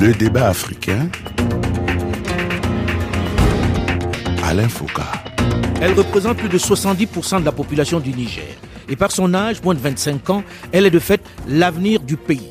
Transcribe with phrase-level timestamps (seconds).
[0.00, 1.10] Le débat africain.
[4.42, 5.02] Alain Foucault.
[5.82, 8.56] Elle représente plus de 70% de la population du Niger.
[8.88, 10.42] Et par son âge, moins de 25 ans,
[10.72, 12.48] elle est de fait l'avenir du pays.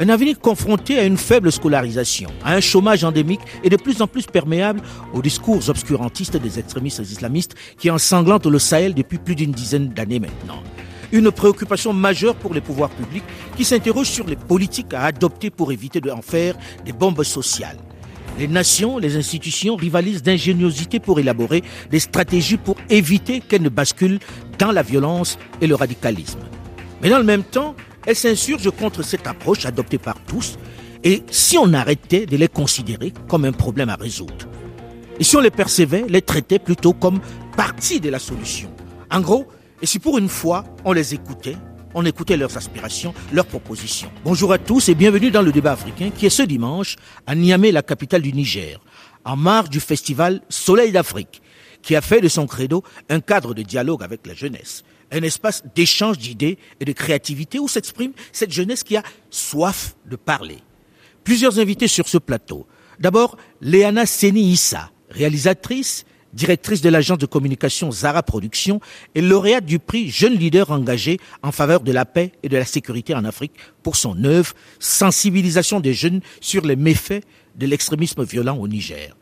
[0.00, 4.08] Un avenir confronté à une faible scolarisation, à un chômage endémique et de plus en
[4.08, 4.80] plus perméable
[5.14, 10.18] aux discours obscurantistes des extrémistes islamistes qui ensanglantent le Sahel depuis plus d'une dizaine d'années
[10.18, 10.64] maintenant.
[11.12, 13.24] Une préoccupation majeure pour les pouvoirs publics
[13.56, 17.78] qui s'interrogent sur les politiques à adopter pour éviter d'en faire des bombes sociales.
[18.38, 24.20] Les nations, les institutions rivalisent d'ingéniosité pour élaborer des stratégies pour éviter qu'elles ne basculent
[24.58, 26.38] dans la violence et le radicalisme.
[27.02, 27.74] Mais dans le même temps,
[28.06, 30.58] elles s'insurgent contre cette approche adoptée par tous
[31.02, 34.46] et si on arrêtait de les considérer comme un problème à résoudre?
[35.18, 37.20] Et si on les percevait, les traitait plutôt comme
[37.56, 38.70] partie de la solution?
[39.10, 39.46] En gros,
[39.82, 41.56] et si pour une fois on les écoutait,
[41.94, 44.10] on écoutait leurs aspirations, leurs propositions.
[44.24, 47.72] Bonjour à tous et bienvenue dans le débat africain qui est ce dimanche à Niamey,
[47.72, 48.80] la capitale du Niger,
[49.24, 51.42] en marge du festival Soleil d'Afrique,
[51.82, 55.64] qui a fait de son credo un cadre de dialogue avec la jeunesse, un espace
[55.74, 60.58] d'échange d'idées et de créativité où s'exprime cette jeunesse qui a soif de parler.
[61.24, 62.66] Plusieurs invités sur ce plateau.
[62.98, 68.80] D'abord, Léana Seni Issa, réalisatrice, directrice de l'agence de communication Zara Productions
[69.14, 72.64] et lauréate du prix Jeune leader engagé en faveur de la paix et de la
[72.64, 77.24] sécurité en Afrique pour son œuvre Sensibilisation des jeunes sur les méfaits
[77.56, 79.16] de l'extrémisme violent au Niger.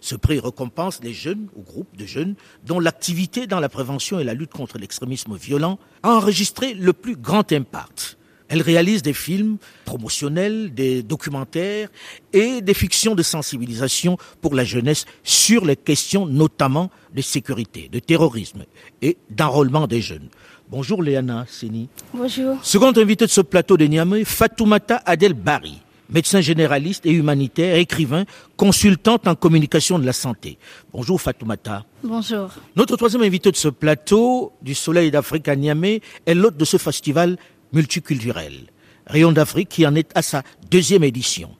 [0.00, 2.34] Ce prix récompense les jeunes ou groupes de jeunes
[2.66, 7.14] dont l'activité dans la prévention et la lutte contre l'extrémisme violent a enregistré le plus
[7.16, 8.18] grand impact.
[8.52, 11.88] Elle réalise des films promotionnels, des documentaires
[12.34, 17.98] et des fictions de sensibilisation pour la jeunesse sur les questions notamment de sécurité, de
[17.98, 18.64] terrorisme
[19.00, 20.28] et d'enrôlement des jeunes.
[20.68, 21.88] Bonjour Léana Seni.
[22.12, 22.58] Bonjour.
[22.62, 25.80] Second invité de ce plateau de Niamey, Fatoumata Adel Bari,
[26.10, 28.24] médecin généraliste et humanitaire, écrivain,
[28.58, 30.58] consultante en communication de la santé.
[30.92, 31.86] Bonjour Fatoumata.
[32.04, 32.50] Bonjour.
[32.76, 36.76] Notre troisième invité de ce plateau du Soleil d'Afrique à Niamey est l'hôte de ce
[36.76, 37.38] festival
[37.72, 38.70] multiculturel.
[39.06, 41.50] Rayon d'Afrique qui en est à sa deuxième édition.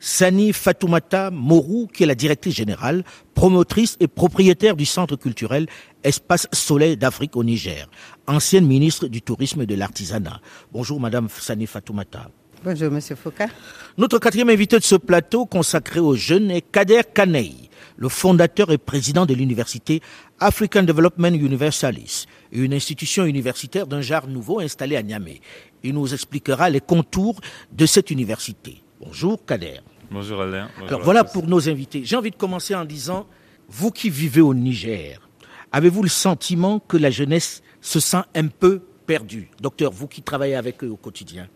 [0.00, 3.04] Sani Fatoumata Morou, qui est la directrice générale,
[3.34, 5.66] promotrice et propriétaire du centre culturel
[6.04, 7.88] Espace Soleil d'Afrique au Niger,
[8.26, 10.40] ancienne ministre du Tourisme et de l'Artisanat.
[10.72, 12.30] Bonjour Madame Sani Fatoumata.
[12.64, 13.44] Bonjour Monsieur Foucault.
[13.96, 17.67] Notre quatrième invité de ce plateau consacré aux jeunes est Kader Kanei,
[17.98, 20.00] le fondateur et président de l'université
[20.38, 25.40] African Development Universalis, une institution universitaire d'un genre nouveau installée à Niamey.
[25.82, 27.40] Il nous expliquera les contours
[27.72, 28.82] de cette université.
[29.04, 29.80] Bonjour Kader.
[30.10, 30.70] Bonjour Alain.
[30.86, 32.02] Alors voilà pour nos invités.
[32.04, 33.26] J'ai envie de commencer en disant,
[33.68, 35.20] vous qui vivez au Niger,
[35.72, 39.50] avez-vous le sentiment que la jeunesse se sent un peu perdue?
[39.60, 41.48] Docteur, vous qui travaillez avec eux au quotidien.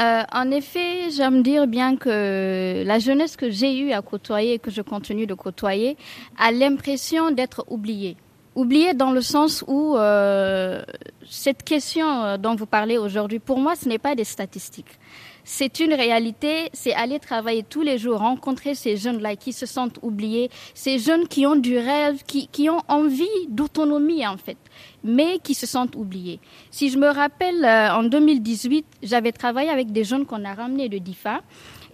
[0.00, 4.58] Euh, en effet, j'aime dire bien que la jeunesse que j'ai eu à côtoyer et
[4.58, 5.96] que je continue de côtoyer
[6.36, 8.16] a l'impression d'être oubliée.
[8.56, 10.82] Oubliée dans le sens où euh,
[11.28, 14.98] cette question euh, dont vous parlez aujourd'hui, pour moi, ce n'est pas des statistiques.
[15.44, 19.98] C'est une réalité, c'est aller travailler tous les jours, rencontrer ces jeunes-là qui se sentent
[20.02, 24.56] oubliés, ces jeunes qui ont du rêve, qui, qui ont envie d'autonomie en fait,
[25.04, 26.40] mais qui se sentent oubliés.
[26.70, 30.88] Si je me rappelle, euh, en 2018, j'avais travaillé avec des jeunes qu'on a ramenés
[30.88, 31.42] de DIFA.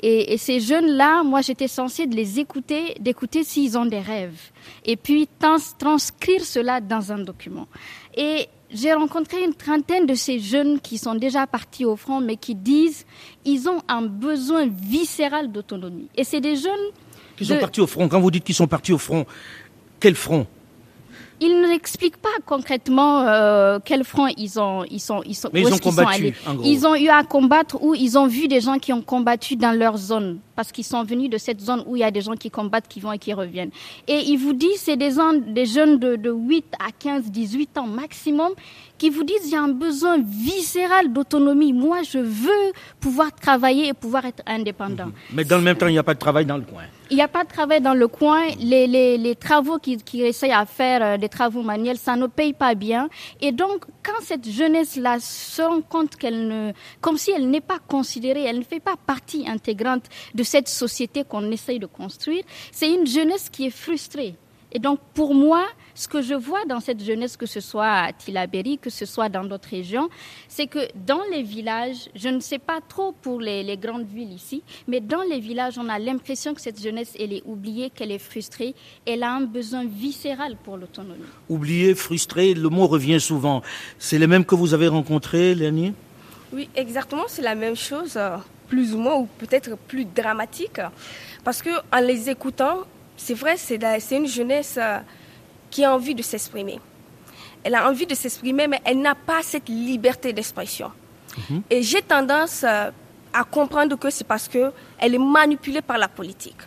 [0.02, 4.40] Et, et ces jeunes-là, moi, j'étais censée de les écouter, d'écouter s'ils ont des rêves.
[4.86, 7.66] Et puis, trans transcrire cela dans un document.
[8.16, 12.36] Et j'ai rencontré une trentaine de ces jeunes qui sont déjà partis au front, mais
[12.36, 13.04] qui disent
[13.44, 16.08] ils ont un besoin viscéral d'autonomie.
[16.16, 16.90] Et c'est des jeunes
[17.36, 18.08] qui sont partis au front.
[18.08, 19.26] Quand vous dites qu'ils sont partis au front,
[19.98, 20.46] quel front?
[21.40, 25.68] Ils n'expliquent pas concrètement euh, quel front ils ont, ils sont, ils sont, Mais où
[25.68, 26.60] ils ont est-ce qu'ils sont combattu, allés.
[26.64, 29.72] Ils ont eu à combattre ou ils ont vu des gens qui ont combattu dans
[29.72, 32.34] leur zone parce qu'ils sont venus de cette zone où il y a des gens
[32.34, 33.70] qui combattent, qui vont et qui reviennent.
[34.06, 38.52] Et ils vous disent, c'est des, jeunes de, de 8 à 15, 18 ans maximum
[38.98, 41.72] qui vous disent, il y a un besoin viscéral d'autonomie.
[41.72, 45.10] Moi, je veux pouvoir travailler et pouvoir être indépendant.
[45.32, 46.82] Mais dans le même temps, il n'y a pas de travail dans le coin.
[47.10, 48.42] Il n'y a pas de travail dans le coin.
[48.60, 52.26] Les, les, les travaux qu'ils qu'ils essayent à faire, euh, des travaux manuels, ça ne
[52.26, 53.08] paye pas bien.
[53.40, 57.78] Et donc, quand cette jeunesse-là se rend compte qu'elle ne, comme si elle n'est pas
[57.88, 60.04] considérée, elle ne fait pas partie intégrante
[60.34, 62.42] de cette société qu'on essaye de construire,
[62.72, 64.34] c'est une jeunesse qui est frustrée.
[64.72, 65.64] Et donc, pour moi,
[65.94, 69.28] ce que je vois dans cette jeunesse, que ce soit à Tilaberi, que ce soit
[69.28, 70.08] dans d'autres régions,
[70.48, 74.32] c'est que dans les villages, je ne sais pas trop pour les, les grandes villes
[74.32, 78.12] ici, mais dans les villages, on a l'impression que cette jeunesse, elle est oubliée, qu'elle
[78.12, 78.74] est frustrée,
[79.06, 81.30] elle a un besoin viscéral pour l'autonomie.
[81.48, 83.62] Oublié, frustré, le mot revient souvent.
[83.98, 85.94] C'est les mêmes que vous avez rencontrés, Léonie?
[86.52, 88.18] Oui, exactement, c'est la même chose.
[88.70, 90.80] Plus ou moins, ou peut-être plus dramatiques,
[91.44, 92.84] parce que en les écoutant,
[93.16, 94.98] c'est vrai, c'est une jeunesse euh,
[95.70, 96.80] qui a envie de s'exprimer.
[97.62, 100.90] Elle a envie de s'exprimer, mais elle n'a pas cette liberté d'expression.
[101.36, 101.62] Mhm.
[101.68, 102.90] Et j'ai tendance euh,
[103.32, 106.62] à comprendre que c'est parce qu'elle est manipulée par la politique.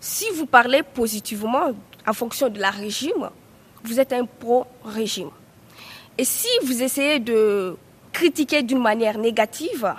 [0.00, 1.72] Si vous parlez positivement
[2.06, 3.30] en fonction de la régime,
[3.82, 5.30] vous êtes un pro-régime.
[6.16, 7.76] Et si vous essayez de
[8.12, 9.94] critiquer d'une manière négative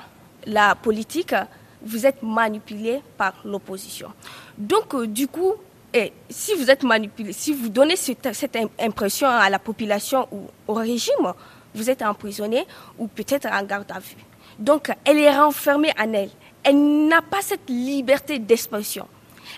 [0.46, 1.36] la politique,
[1.82, 4.12] vous êtes manipulé par l'opposition.
[4.58, 5.54] Donc, euh, du coup,
[5.94, 10.48] et si vous êtes manipulé, si vous donnez cette, cette, impression à la population ou
[10.68, 11.34] au régime,
[11.74, 12.66] vous êtes emprisonné
[12.98, 14.16] ou peut-être en garde à vue.
[14.60, 16.32] Donc, elle est renfermée en elle.
[16.64, 19.08] Elle n'a pas cette liberté d'expression.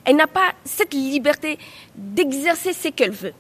[0.04, 1.58] Elle n'a pas cette liberté
[1.96, 3.34] d'exercer ce qu'elle veut.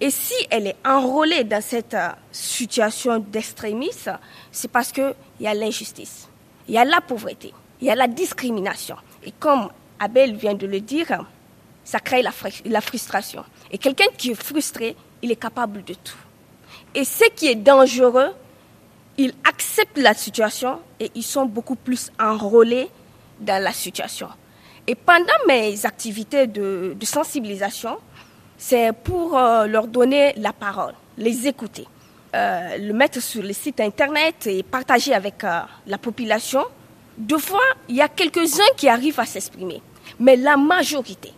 [0.00, 4.18] Et si elle est enrôlée dans cette euh, situation d'extrémisme,
[4.52, 6.28] c'est parce qu'il y a l'injustice,
[6.68, 8.96] il y a la pauvreté, il y a la discrimination.
[9.24, 9.68] Et comme
[9.98, 11.24] Abel vient de le dire,
[11.84, 13.44] ça crée la, frustration.
[13.70, 16.16] Et quelqu'un qui est frustré, il est capable de tout.
[16.94, 18.32] Et ce qui est dangereux,
[19.18, 22.88] ils acceptent la situation et ils sont beaucoup plus enrôlés
[23.40, 24.28] dans la situation.
[24.86, 27.98] Et pendant mes activités de, sensibilisation,
[28.58, 31.86] c'est pour euh, leur donner la parole, les écouter,
[32.34, 36.64] euh, le mettre sur le site internet et partager avec euh, la population.
[37.16, 39.80] Deux fois, il y a quelques-uns qui arrivent à s'exprimer,
[40.20, 41.32] mais la majorité,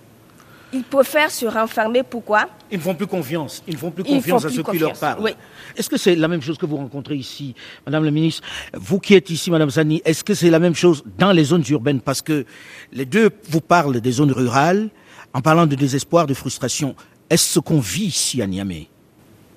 [0.72, 2.02] ils préfèrent se renfermer.
[2.02, 2.48] Pourquoi?
[2.70, 3.62] Ils ne font plus confiance.
[3.66, 5.32] Ils ne font plus confiance à ceux qui leur parlent.
[5.76, 7.54] Est-ce que c'est la même chose que vous rencontrez ici,
[7.86, 8.42] Madame la Ministre?
[8.74, 11.64] Vous qui êtes ici, Madame Zani, est-ce que c'est la même chose dans les zones
[11.68, 12.00] urbaines?
[12.00, 12.44] Parce que
[12.92, 14.90] les deux vous parlent des zones rurales
[15.32, 16.94] en parlant de désespoir, de frustration.
[17.30, 18.88] Est-ce ce qu'on vit ici à Niamey?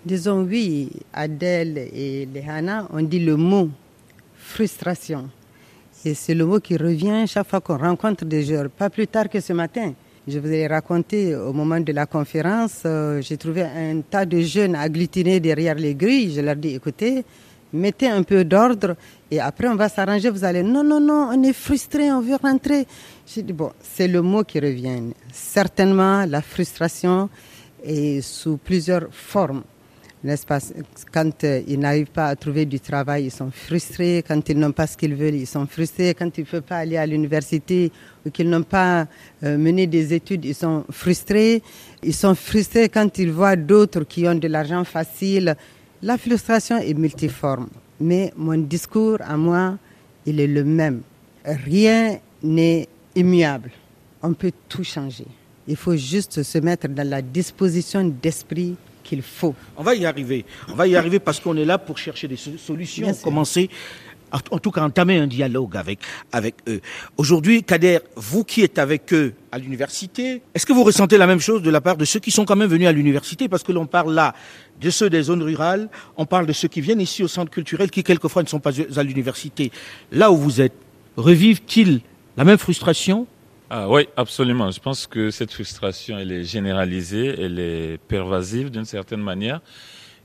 [0.03, 3.69] Disons oui, Adèle et Lehana ont dit le mot
[4.35, 5.29] frustration.
[6.03, 8.65] Et c'est le mot qui revient chaque fois qu'on rencontre des gens.
[8.75, 9.93] Pas plus tard que ce matin,
[10.27, 14.39] je vous ai raconté au moment de la conférence, euh, j'ai trouvé un tas de
[14.39, 16.33] jeunes agglutinés derrière les grilles.
[16.33, 17.23] Je leur dis, écoutez,
[17.71, 18.95] mettez un peu d'ordre
[19.29, 20.31] et après on va s'arranger.
[20.31, 22.87] Vous allez, non, non, non, on est frustré, on veut rentrer.
[23.27, 25.13] J'ai dit, bon, c'est le mot qui revient.
[25.31, 27.29] Certainement, la frustration
[27.83, 29.61] est sous plusieurs formes
[30.23, 30.59] n'est-ce pas
[31.11, 34.23] Quand euh, ils n'arrivent pas à trouver du travail, ils sont frustrés.
[34.27, 36.13] Quand ils n'ont pas ce qu'ils veulent, ils sont frustrés.
[36.13, 37.91] Quand ils ne peuvent pas aller à l'université
[38.25, 39.07] ou qu'ils n'ont pas
[39.43, 41.63] euh, mené des études, ils sont frustrés.
[42.03, 45.55] Ils sont frustrés quand ils voient d'autres qui ont de l'argent facile.
[46.03, 47.69] La frustration est multiforme.
[47.99, 49.77] Mais mon discours à moi,
[50.25, 51.01] il est le même.
[51.45, 53.71] Rien n'est immuable.
[54.21, 55.25] On peut tout changer.
[55.67, 58.75] Il faut juste se mettre dans la disposition d'esprit
[59.11, 59.53] qu'il faut.
[59.75, 60.45] On va y arriver.
[60.69, 63.69] On va y arriver parce qu'on est là pour chercher des solutions, commencer
[64.31, 65.99] en tout cas entamer un dialogue avec,
[66.31, 66.79] avec eux.
[67.17, 71.41] Aujourd'hui, Kader, vous qui êtes avec eux à l'université, est-ce que vous ressentez la même
[71.41, 73.49] chose de la part de ceux qui sont quand même venus à l'université?
[73.49, 74.33] Parce que l'on parle là
[74.79, 77.91] de ceux des zones rurales, on parle de ceux qui viennent ici au centre culturel,
[77.91, 79.73] qui quelquefois ne sont pas à l'université.
[80.13, 80.77] Là où vous êtes,
[81.17, 81.99] revivent-ils
[82.37, 83.27] la même frustration
[83.73, 84.69] ah, oui, absolument.
[84.69, 89.61] Je pense que cette frustration, elle est généralisée, elle est pervasive d'une certaine manière.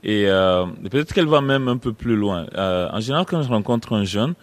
[0.03, 2.45] Et euh, peut-être qu'elle va même un peu plus loin.
[2.57, 4.33] Euh, en général, quand je rencontre un jeune,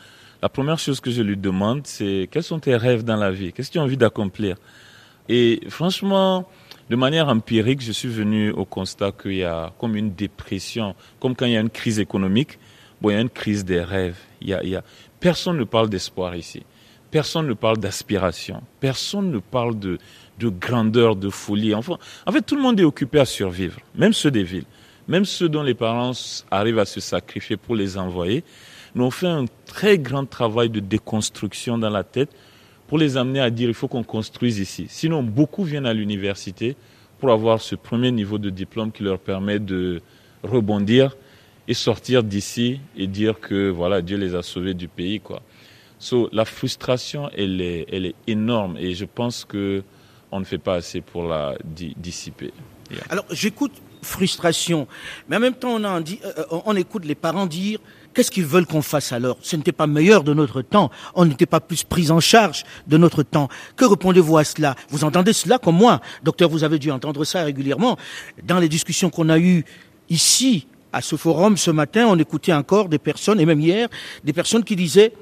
[0.41, 3.53] la première chose que je lui demande, c'est quels sont tes rêves dans la vie?
[3.53, 4.57] Qu'est-ce que tu as envie d'accomplir?
[5.29, 6.49] Et franchement,
[6.89, 11.37] de manière empirique, je suis venu au constat qu'il y a comme une dépression, comme
[11.37, 12.59] quand il y a une crise économique,
[13.03, 14.17] bon, il y a une crise des rêves.
[14.41, 14.83] Il y a, il y a...
[15.21, 16.63] Personne ne parle d'espoir ici.
[17.15, 18.61] Personne ne parle d'aspiration.
[18.81, 19.99] Personne ne parle de,
[20.41, 21.73] de grandeur, de folie.
[21.73, 24.65] Enfin, en fait, tout le monde est occupé à survivre, même ceux des villes.
[25.07, 26.11] Même ceux dont les parents
[26.51, 28.43] arrivent à se sacrifier pour les envoyer.
[28.97, 32.31] Nous, on fait un très grand travail de déconstruction dans la tête
[32.89, 34.87] pour les amener à dire il faut qu'on construise ici.
[34.89, 36.75] Sinon, beaucoup viennent à l'université
[37.21, 40.03] pour avoir ce premier niveau de diplôme qui leur permet de
[40.43, 41.17] rebondir
[41.69, 45.21] et sortir d'ici et dire que voilà, Dieu les a sauvés du pays,
[46.33, 49.83] la frustration, elle est, elle est énorme et je pense que
[50.31, 52.53] on ne fait pas assez pour la dissiper.
[53.09, 54.87] Alors, j'écoute frustration,
[55.29, 57.79] mais en même temps, on, euh, euh, on écoute les parents dire
[58.15, 59.39] Qu'est-ce qu'ils veulent qu'on fasse alors?
[59.43, 60.91] Ce n'était pas meilleur de notre temps.
[61.17, 63.49] On n'était pas plus pris en charge de notre temps.
[63.75, 64.77] Que répondez-vous à cela?
[64.89, 66.01] Vous entendez cela comme moi?
[66.23, 67.99] Docteur, vous avez dû entendre ça régulièrement.
[68.45, 69.65] Dans les discussions qu'on a eues
[70.11, 73.89] ici, à ce forum, ce matin, on écoutait encore des personnes, et même hier,
[74.23, 75.13] des personnes qui disaient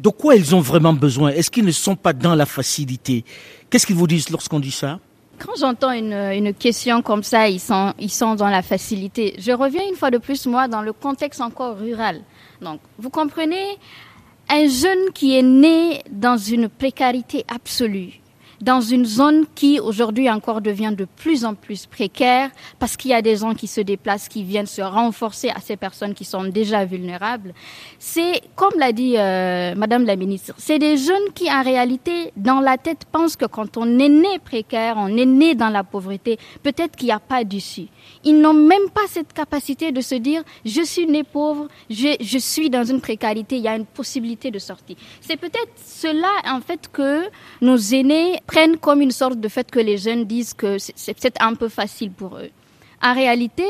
[0.00, 1.30] de quoi ils ont vraiment besoin?
[1.30, 3.24] Est-ce qu'ils ne sont pas dans la facilité?
[3.68, 4.98] Qu'est-ce qu'ils vous disent lorsqu'on dit ça?
[5.38, 9.34] Quand j'entends une, question comme ça, ils sont, ils sont dans la facilité.
[9.38, 12.20] Je reviens une fois de plus, moi, dans le contexte encore rural.
[12.60, 13.78] Donc, vous comprenez,
[14.48, 18.20] Un jeune qui est né dans une précarité absolue,
[18.60, 23.14] dans une zone qui aujourd'hui encore devient de plus en plus précaire parce qu'il y
[23.14, 26.44] a des gens qui se déplacent, qui viennent se renforcer à ces personnes qui sont
[26.44, 27.54] déjà vulnérables.
[27.98, 32.60] C'est, comme l'a dit euh, Madame la ministre, c'est des jeunes qui en réalité, dans
[32.60, 36.38] la tête, pensent que quand on est né précaire, on est né dans la pauvreté,
[36.62, 37.88] peut-être qu'il n'y a pas d'issue.
[38.24, 42.38] Ils n'ont même pas cette capacité de se dire, je suis né pauvre, je, je
[42.38, 44.96] suis dans une précarité, il y a une possibilité de sortie.
[45.20, 47.24] C'est peut-être cela, en fait, que
[47.60, 51.54] nos aînés prennent comme une sorte de fait que les jeunes disent que c'est un
[51.54, 52.50] peu facile pour eux.
[53.00, 53.66] En réalité,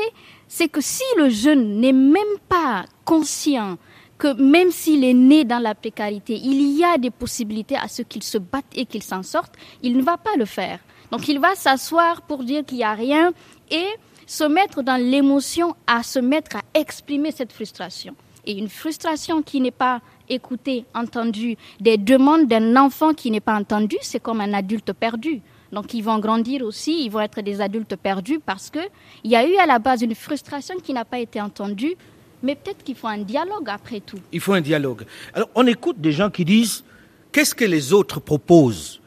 [0.47, 3.77] c'est que si le jeune n'est même pas conscient
[4.17, 8.01] que même s'il est né dans la précarité, il y a des possibilités à ce
[8.01, 10.79] qu'il se batte et qu'il s'en sorte, il ne va pas le faire.
[11.11, 13.33] Donc il va s'asseoir pour dire qu'il n'y a rien
[13.69, 13.85] et
[14.25, 18.15] se mettre dans l'émotion à se mettre à exprimer cette frustration.
[18.45, 23.55] Et une frustration qui n'est pas écoutée, entendue, des demandes d'un enfant qui n'est pas
[23.55, 25.41] entendu, c'est comme un adulte perdu.
[25.71, 28.79] Donc ils vont grandir aussi, ils vont être des adultes perdus parce que
[29.23, 31.95] il y a eu à la base une frustration qui n'a pas été entendue,
[32.43, 34.19] mais peut-être qu'il faut un dialogue après tout.
[34.33, 35.05] Il faut un dialogue.
[35.33, 36.83] Alors on écoute des gens qui disent
[37.31, 38.99] qu'est-ce que les autres proposent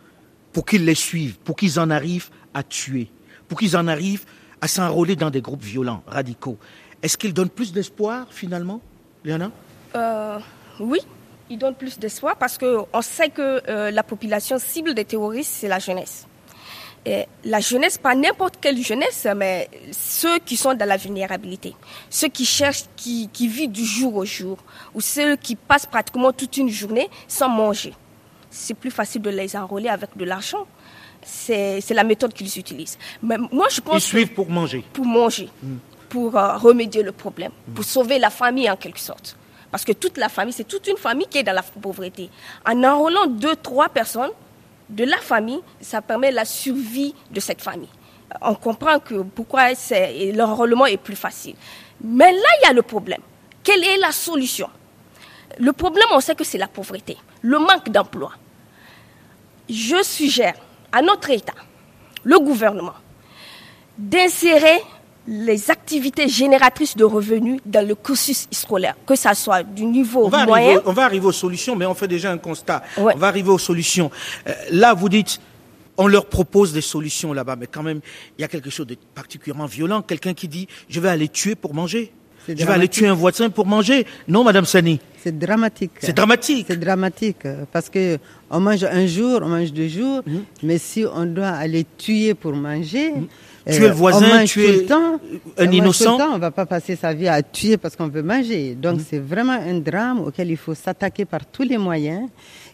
[0.53, 3.09] pour qu'ils les suivent, pour qu'ils en arrivent à tuer,
[3.49, 4.25] pour qu'ils en arrivent
[4.61, 6.57] à s'enrôler dans des groupes violents, radicaux?
[7.03, 8.81] Est-ce qu'ils donnent plus d'espoir finalement,
[9.95, 10.39] Euh,
[10.81, 10.99] oui,
[11.51, 15.69] il donne plus d'espoir parce qu'on sait que euh, la population cible des terroristes, c'est
[15.69, 16.27] la jeunesse.
[17.07, 21.75] Et la jeunesse, pas n'importe quelle jeunesse, mais ceux qui sont dans la vulnérabilité,
[22.09, 24.57] ceux qui cherchent, qui, qui vivent du jour au jour,
[24.95, 27.93] ou ceux qui passent pratiquement toute une journée sans manger.
[28.51, 30.67] C'est plus facile de les enrôler avec de l'argent.
[31.23, 32.99] C'est la méthode qu'ils utilisent.
[33.23, 34.83] Mais moi, je pense Ils suivent pour manger.
[34.93, 35.51] pour manger,
[36.15, 39.37] pour euh, remédier le problème, pour sauver la famille en quelque sorte.
[39.73, 42.31] Parce que toute la famille, c'est toute une famille qui est dans la pauvreté.
[42.65, 44.31] En enrôlant deux, trois personnes
[44.89, 47.89] de la famille, ça permet la survie de cette famille.
[48.33, 49.71] Euh, On comprend que pourquoi
[50.33, 51.57] l'enrôlement est plus facile.
[52.01, 53.23] Mais là, il y a le problème.
[53.65, 54.71] Quelle est la solution?
[55.59, 58.31] Le problème, on sait que c'est la pauvreté, le manque d'emploi.
[59.69, 60.55] Je suggère
[60.93, 61.55] à notre État,
[62.23, 62.95] le gouvernement,
[63.99, 64.81] d'insérer
[65.27, 70.29] les activités génératrices de revenus dans le cursus scolaire, que ça soit du niveau On
[70.29, 70.67] va, moyen.
[70.67, 72.83] arriver, on va arriver aux solutions, mais on fait déjà un constat.
[72.99, 73.13] Ouais.
[73.15, 74.11] On va arriver aux solutions.
[74.47, 75.41] Euh, là, vous dites,
[75.97, 78.01] on leur propose des solutions là-bas, mais quand même,
[78.39, 80.03] il y a quelque chose de particulièrement violent.
[80.03, 82.13] Quelqu'un qui dit, je vais aller tuer pour manger.
[82.47, 84.07] Je vais aller tuer un voisin pour manger.
[84.29, 85.01] Non, Madame Sani.
[85.23, 85.93] C'est dramatique.
[86.01, 86.67] C'est dramatique.
[86.69, 88.19] C'est dramatique euh, parce que
[88.51, 90.21] on mange un jour, on mange deux jours,
[90.63, 93.21] mais si on doit aller tuer pour manger, euh,
[93.67, 95.21] Tuer le voisin, tuer le temps,
[95.57, 96.19] un on innocent.
[96.19, 98.75] temps, on va pas passer sa vie à tuer parce qu'on veut manger.
[98.75, 102.29] Donc c'est vraiment un drame auquel il faut s'attaquer par tous les moyens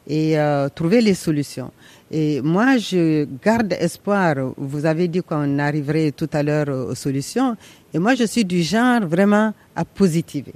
[0.09, 1.71] et euh, trouver les solutions.
[2.11, 4.35] Et moi, je garde espoir.
[4.57, 7.57] Vous avez dit qu'on arriverait tout à l'heure aux solutions.
[7.95, 10.55] Et moi, je suis du genre vraiment à positiver.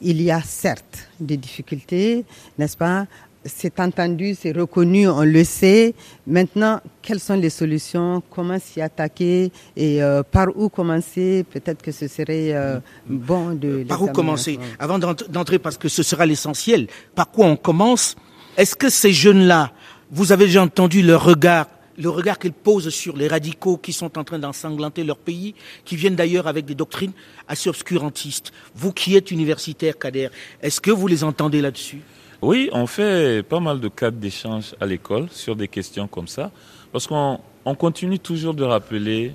[0.00, 2.24] Il y a certes des difficultés,
[2.56, 3.06] n'est-ce pas
[3.46, 5.94] C'est entendu, c'est reconnu, on le sait.
[6.26, 8.22] Maintenant, quelles sont les solutions?
[8.30, 9.52] Comment s'y attaquer?
[9.76, 11.44] Et euh, par où commencer?
[11.48, 13.84] Peut-être que ce serait euh, bon de...
[13.88, 14.58] Par où commencer?
[14.78, 18.16] Avant d'ent- d'entrer, parce que ce sera l'essentiel, par quoi on commence?
[18.56, 19.72] Est-ce que ces jeunes-là,
[20.10, 21.66] vous avez déjà entendu leur regard
[21.98, 25.96] le regard qu'ils posent sur les radicaux qui sont en train d'ensanglanter leur pays, qui
[25.96, 27.12] viennent d'ailleurs avec des doctrines
[27.48, 28.52] assez obscurantistes?
[28.74, 30.28] Vous qui êtes universitaire, Kader,
[30.60, 32.02] est-ce que vous les entendez là-dessus?
[32.42, 36.50] Oui, on fait pas mal de cadres d'échange à l'école sur des questions comme ça,
[36.92, 39.32] parce qu'on on continue toujours de rappeler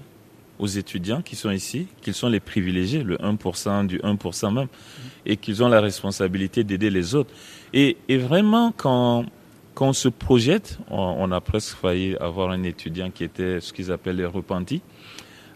[0.59, 4.67] aux étudiants qui sont ici qu'ils sont les privilégiés, le 1% du 1% même,
[5.25, 7.31] et qu'ils ont la responsabilité d'aider les autres.
[7.73, 9.25] Et, vraiment, quand,
[9.73, 13.73] quand on se projette, on, on a presque failli avoir un étudiant qui était ce
[13.73, 14.83] qu'ils appellent les repentis.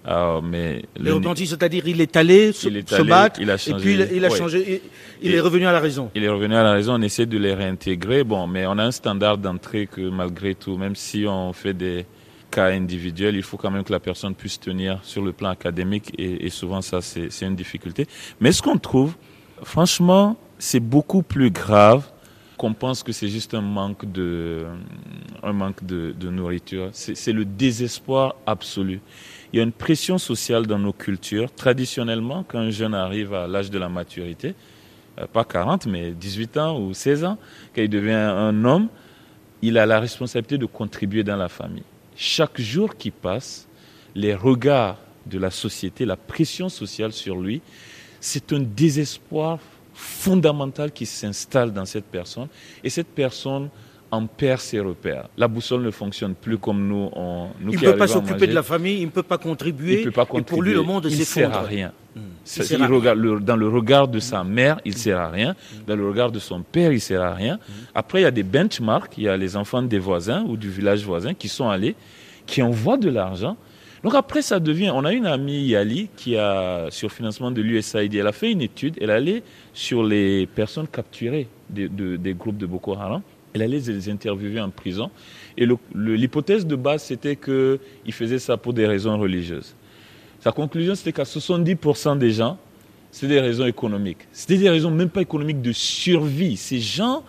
[0.08, 3.50] Euh, mais le- repentis, c'est-à-dire il est allé se, Il est se allé, battre, il
[3.50, 4.38] a et changé, puis il, il a ouais.
[4.38, 4.82] changé,
[5.22, 6.12] il, il Et- est revenu à la raison.
[6.14, 8.24] Il est revenu à la raison, on essaie de les réintégrer.
[8.24, 12.06] Bon, mais on a un standard d'entrée que malgré tout, même si on fait des
[12.52, 16.12] cas individuels, il faut quand même que la personne puisse tenir sur le plan académique
[16.20, 18.06] et, et souvent ça, c'est une difficulté.
[18.40, 19.16] Mais ce qu'on trouve,
[19.64, 22.04] franchement, c'est beaucoup plus grave
[22.58, 24.66] qu'on pense que c'est juste un manque de,
[25.44, 26.90] un manque de, de nourriture.
[26.94, 29.02] C'est le désespoir absolu.
[29.56, 31.50] Il y a une pression sociale dans nos cultures.
[31.50, 34.54] Traditionnellement, quand un jeune arrive à l'âge de la maturité,
[35.18, 37.38] euh, pas 40, mais 18 ans ou 16 ans,
[37.74, 38.90] quand il devient un homme,
[39.62, 41.86] il a la responsabilité de contribuer dans la famille.
[42.18, 43.66] Chaque jour qui passe,
[44.14, 47.62] les regards de la société, la pression sociale sur lui,
[48.20, 49.60] c'est un désespoir
[49.94, 52.50] fondamentale qui s'installe dans cette personne.
[52.84, 53.70] Et cette personne
[54.12, 55.28] en perd ses repères.
[55.38, 57.10] La boussole ne fonctionne plus comme nous.
[57.14, 60.00] On, nous il ne peut pas s'occuper de la famille, il ne peut pas contribuer.
[60.00, 60.74] Il peut pas Et pour lui, contribuer.
[60.74, 61.68] le monde il sert à s'effondre.
[61.70, 61.92] rien.
[62.16, 62.20] Hmm.
[62.46, 63.14] Ça, Il sert il à rien.
[63.16, 65.56] le- dans le regard de sa mère, il sert à rien.
[65.88, 67.60] Dans le regard de son père, il sert à rien.
[67.94, 69.18] Après, il y a des benchmarks.
[69.18, 71.96] Il y a les enfants des voisins ou du village voisin qui sont allés,
[72.46, 73.58] qui envoient de l'argent.
[74.04, 74.92] Donc après, ça devient.
[74.94, 78.62] On a une amie, Yali, qui a, sur financement de l'USAID, elle a fait une
[78.62, 78.96] étude.
[79.02, 79.42] Elle allait
[79.74, 83.22] sur les personnes capturées de- de- des groupes de Boko Haram.
[83.56, 85.10] Elle allait les interviewer en prison.
[85.58, 87.80] Et l'hypothèse de base, c'était qu'ils
[88.14, 89.74] faisaient ça pour des raisons religieuses.
[90.42, 92.58] Sa conclusion, c'était qu'à 70% des gens,
[93.12, 94.18] c'est des raisons économiques.
[94.34, 96.58] C'était des raisons même pas économiques de survie.
[96.58, 97.24] Ces gens,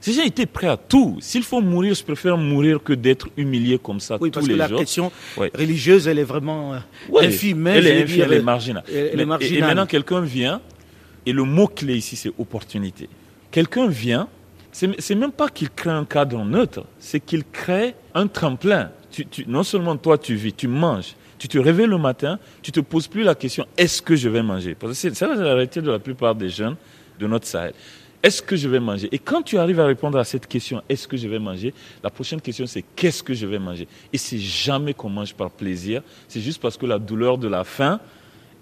[0.00, 1.18] ces gens étaient prêts à tout.
[1.20, 4.52] S'il faut mourir, je préfère mourir que d'être humilié comme ça Oui, tous parce que
[4.52, 4.78] les la jours.
[4.78, 5.50] question Ouais.
[5.54, 6.78] religieuse, elle est vraiment euh,
[7.10, 7.66] Ouais, infime.
[7.66, 8.84] hein, Elle est infime, elle est marginale.
[8.88, 10.62] elle est Mais- et- maintenant, quelqu'un vient,
[11.26, 13.10] et le mot-clé ici, c'est opportunité.
[13.50, 14.28] Quelqu'un vient,
[14.72, 18.90] c'est même pas qu'il crée un cadre neutre, c'est qu'il crée un tremplin.
[19.46, 21.14] Non seulement toi, tu vis, tu manges.
[21.38, 24.42] Tu te réveilles le matin, tu te poses plus la question est-ce que je vais
[24.42, 24.74] manger?
[24.74, 26.76] Parce que c'est la réalité de la plupart des jeunes
[27.18, 27.74] de notre Sahel.
[28.20, 29.08] Est-ce que je vais manger?
[29.12, 31.72] Et quand tu arrives à répondre à cette question, est-ce que je vais manger?
[32.02, 33.86] La prochaine question, c'est qu'est-ce que je vais manger?
[34.12, 37.62] Et c'est jamais qu'on mange par plaisir, c'est juste parce que la douleur de la
[37.62, 38.00] faim,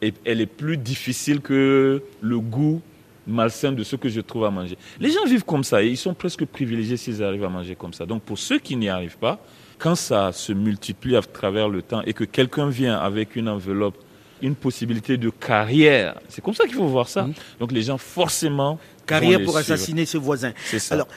[0.03, 2.83] elle est plus difficile que le goût
[3.27, 4.77] malsain de ce que je trouve à manger.
[5.01, 7.93] Les gens vivent comme ça et ils sont presque privilégiés s'ils arrivent à manger comme
[7.93, 8.07] ça.
[8.07, 9.39] Donc pour ceux qui n'y arrivent pas,
[9.79, 13.97] quand ça se multiplie à travers le temps et que quelqu'un vient avec une enveloppe,
[14.43, 17.29] une possibilité de carrière, c'est comme ça qu'il faut voir ça.
[17.59, 19.73] Donc les gens forcément Carrière pour suivre.
[19.73, 20.53] assassiner ses voisins.
[20.65, 20.95] C'est ça.
[20.95, 21.09] Alors,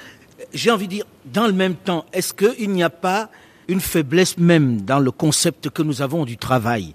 [0.53, 3.29] j'ai envie de dire, dans le même temps, est-ce qu'il n'y a pas
[3.67, 6.93] une faiblesse même dans le concept que nous avons du travail?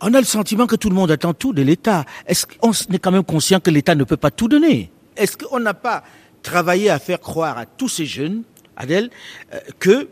[0.00, 2.04] On a le sentiment que tout le monde attend tout de l'État.
[2.26, 4.90] Est-ce qu'on est quand même conscient que l'État ne peut pas tout donner?
[5.16, 6.04] Est-ce qu'on n'a pas
[6.42, 8.42] travaillé à faire croire à tous ces jeunes,
[8.76, 9.10] Adèle,
[9.52, 10.08] euh, que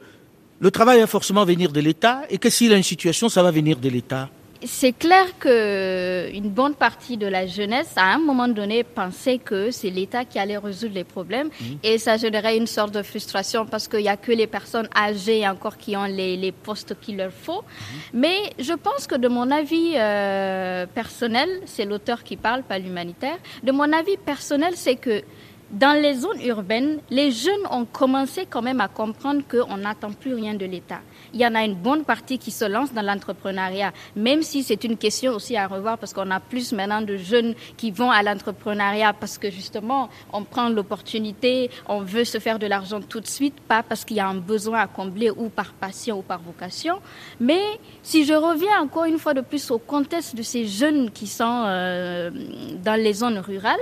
[0.59, 3.51] le travail va forcément venir de l'État et que s'il a une situation, ça va
[3.51, 4.29] venir de l'État?
[4.65, 9.71] C'est clair que une bonne partie de la jeunesse, à un moment donné, pensait que
[9.71, 11.51] c'est l'État qui allait résoudre les problèmes.
[11.83, 15.47] Et ça générait une sorte de frustration parce qu'il n'y a que les personnes âgées
[15.49, 17.63] encore qui ont les, les postes qu'il leur faut.
[18.13, 23.39] Mais je pense que de mon avis euh, personnel, c'est l'auteur qui parle, pas l'humanitaire,
[23.63, 25.23] de mon avis personnel, c'est que
[25.71, 30.35] dans les zones urbaines, les jeunes ont commencé quand même à comprendre qu'on n'attend plus
[30.35, 31.01] rien de l'État.
[31.35, 34.85] Il y en a une bonne partie qui se lance dans l'entrepreneuriat, même si c'est
[34.85, 38.23] une question aussi à revoir parce qu'on a plus maintenant de jeunes qui vont à
[38.23, 43.27] l'entrepreneuriat parce que justement, on prend l'opportunité, on veut se faire de l'argent tout de
[43.27, 46.41] suite, pas parce qu'il y a un besoin à combler ou par passion ou par
[46.41, 47.01] vocation.
[47.41, 47.63] Mais
[48.05, 51.65] si je reviens encore une fois de plus au contexte de ces jeunes qui sont
[51.67, 52.31] euh,
[52.85, 53.81] dans les zones rurales,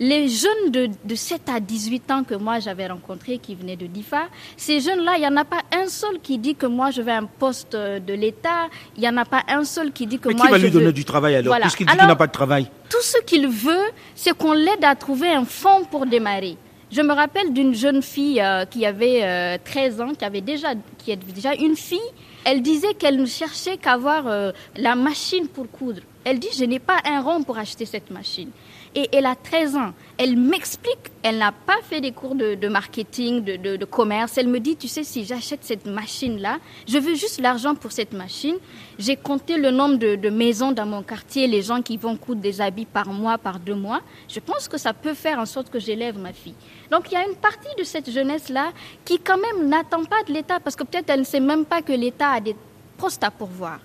[0.00, 3.86] les jeunes de, de 7 à 18 ans que moi j'avais rencontrés qui venaient de
[3.86, 7.02] DIFA, ces jeunes-là, il n'y en a pas un seul qui dit que moi je
[7.02, 10.28] veux un poste de l'État, il n'y en a pas un seul qui dit que
[10.28, 10.92] Mais moi qui va je lui donner veux...
[10.92, 11.66] du travail alors, Voilà.
[11.66, 14.94] puisqu'il dit qu'il n'a pas de travail Tout ce qu'il veut, c'est qu'on l'aide à
[14.96, 16.56] trouver un fonds pour démarrer.
[16.90, 20.70] Je me rappelle d'une jeune fille euh, qui avait euh, 13 ans, qui avait déjà,
[20.98, 22.00] qui est déjà une fille.
[22.44, 26.00] Elle disait qu'elle ne cherchait qu'à avoir euh, la machine pour coudre.
[26.24, 28.50] Elle dit, je n'ai pas un rond pour acheter cette machine.
[28.94, 29.92] Et elle a 13 ans.
[30.18, 34.36] Elle m'explique, elle n'a pas fait des cours de, marketing, de, commerce.
[34.36, 38.12] Elle me dit, tu sais, si j'achète cette machine-là, je veux juste l'argent pour cette
[38.12, 38.56] machine.
[38.98, 42.60] J'ai compté le nombre de, maisons dans mon quartier, les gens qui vont coudre des
[42.60, 44.00] habits par mois, par deux mois.
[44.28, 46.54] Je pense que ça peut faire en sorte que j'élève ma fille.
[46.90, 48.72] Donc il y a une partie de cette jeunesse-là
[49.04, 51.80] qui quand même n'attend pas de l'État, parce que peut-être elle ne sait même pas
[51.80, 52.56] que l'État a des
[52.98, 53.78] postes à pourvoir,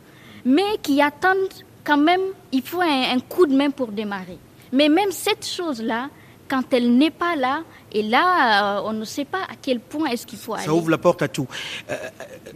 [0.44, 1.50] mais qui attendent
[1.84, 4.40] quand même, il faut un coup de main pour démarrer.
[4.76, 6.10] Mais même cette chose-là,
[6.50, 10.10] quand elle n'est pas là, et là, euh, on ne sait pas à quel point
[10.10, 10.66] est-ce qu'il faut aller.
[10.66, 11.48] Ça ouvre la porte à tout.
[11.90, 11.96] Euh,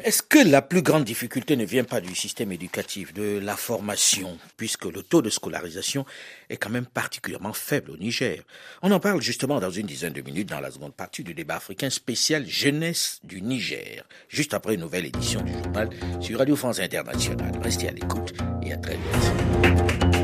[0.04, 4.38] Est-ce que la plus grande difficulté ne vient pas du système éducatif, de la formation,
[4.58, 6.06] puisque le taux de scolarisation
[6.50, 8.44] est quand même particulièrement faible au Niger?
[8.82, 11.56] On en parle justement dans une dizaine de minutes dans la seconde partie du débat
[11.56, 16.82] africain spécial Jeunesse du Niger, juste après une nouvelle édition du journal sur Radio France
[16.82, 17.54] Internationale.
[17.64, 20.19] Restez à l'écoute et à très vite.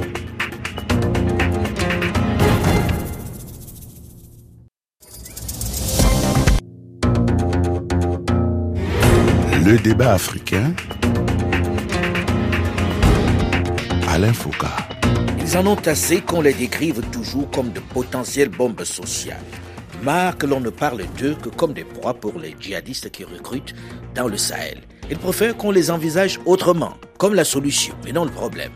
[9.66, 10.74] Le débat africain.
[14.08, 14.68] Alain Foucault.
[15.42, 19.42] Ils en ont assez qu'on les décrive toujours comme de potentielles bombes sociales.
[20.04, 23.74] Marre que l'on ne parle d'eux que comme des proies pour les djihadistes qui recrutent
[24.14, 24.82] dans le Sahel.
[25.10, 28.72] Ils préfèrent qu'on les envisage autrement, comme la solution et non le problème.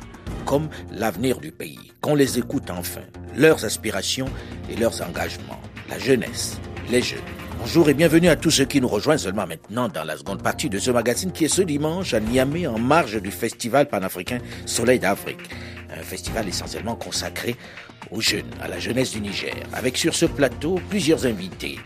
[0.47, 1.91] comme l'avenir du pays.
[2.02, 4.30] Qu'on les écoute enfin, leurs aspirations
[4.71, 5.62] et leurs engagements.
[5.88, 6.58] La jeunesse,
[6.89, 7.38] les jeunes.
[7.60, 10.69] Bonjour et bienvenue à tous ceux qui nous rejoignent seulement maintenant dans la seconde partie
[10.69, 14.98] de ce magazine qui est ce dimanche à Niamey en marge du festival panafricain Soleil
[14.98, 15.41] d'Afrique.
[15.93, 17.58] Un festival essentiellement consacré
[18.12, 21.78] aux jeunes, à la jeunesse du Niger, avec sur ce plateau plusieurs invités.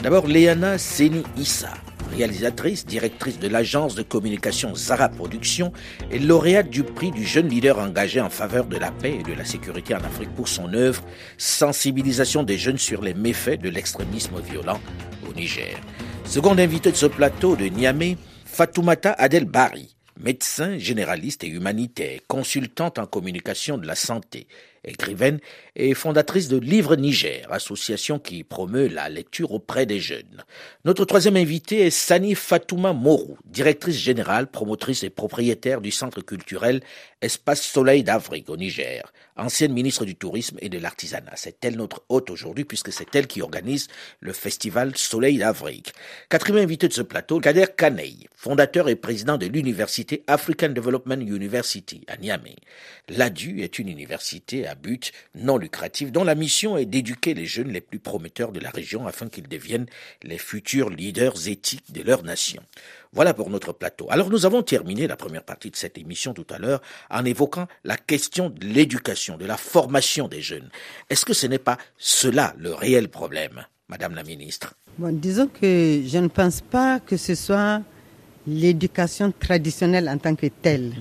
[0.00, 1.72] D'abord Léana Seni Issa,
[2.12, 5.72] réalisatrice, directrice de l'agence de communication Zara Productions
[6.10, 9.32] et lauréate du prix du jeune leader engagé en faveur de la paix et de
[9.36, 11.02] la sécurité en Afrique pour son œuvre
[11.38, 14.80] Sensibilisation des jeunes sur les méfaits de l'extrémisme violent
[15.28, 15.76] au Niger.
[16.24, 22.98] Second invité de ce plateau de Niamey, Fatoumata Adel Bari, médecin généraliste et humanitaire, consultante
[22.98, 24.46] en communication de la santé,
[24.84, 25.38] écrivaine
[25.74, 30.44] et fondatrice de Livre Niger, association qui promeut la lecture auprès des jeunes.
[30.84, 36.82] Notre troisième invité est Sani Fatouma Morou, directrice générale, promotrice et propriétaire du centre culturel
[37.22, 41.32] Espace Soleil d'Afrique au Niger, ancienne ministre du Tourisme et de l'Artisanat.
[41.36, 43.88] C'est elle notre hôte aujourd'hui puisque c'est elle qui organise
[44.20, 45.92] le festival Soleil d'Afrique.
[46.28, 52.04] Quatrième invité de ce plateau, Kader Kanei, fondateur et président de l'université African Development University
[52.08, 52.56] à Niamey.
[53.08, 57.70] L'ADU est une université à but non lucratif dont la mission est d'éduquer les jeunes
[57.70, 59.86] les plus prometteurs de la région afin qu'ils deviennent
[60.22, 62.62] les futurs leaders éthiques de leur nation.
[63.12, 64.06] Voilà pour notre plateau.
[64.10, 67.68] Alors nous avons terminé la première partie de cette émission tout à l'heure en évoquant
[67.84, 70.68] la question de l'éducation, de la formation des jeunes.
[71.08, 74.74] Est-ce que ce n'est pas cela le réel problème, Madame la Ministre?
[74.98, 77.80] Bon, disons que je ne pense pas que ce soit
[78.46, 80.92] l'éducation traditionnelle en tant que telle.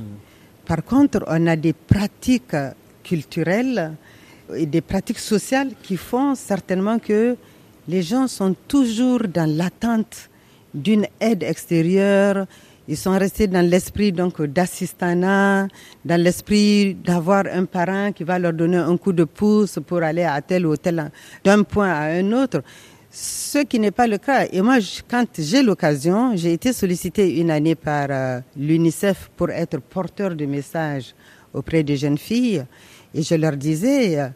[0.66, 2.56] Par contre, on a des pratiques
[3.04, 3.94] culturelles
[4.56, 7.36] et des pratiques sociales qui font certainement que
[7.88, 10.30] les gens sont toujours dans l'attente
[10.74, 12.46] d'une aide extérieure.
[12.88, 15.68] Ils sont restés dans l'esprit donc d'assistanat,
[16.04, 20.24] dans l'esprit d'avoir un parent qui va leur donner un coup de pouce pour aller
[20.24, 21.12] à tel ou tel
[21.44, 22.62] d'un point à un autre.
[23.14, 24.46] Ce qui n'est pas le cas.
[24.52, 24.78] Et moi,
[25.10, 30.46] quand j'ai l'occasion, j'ai été sollicité une année par euh, l'UNICEF pour être porteur de
[30.46, 31.14] messages
[31.54, 32.64] auprès des jeunes filles.
[33.14, 34.30] Et je leur disais, euh,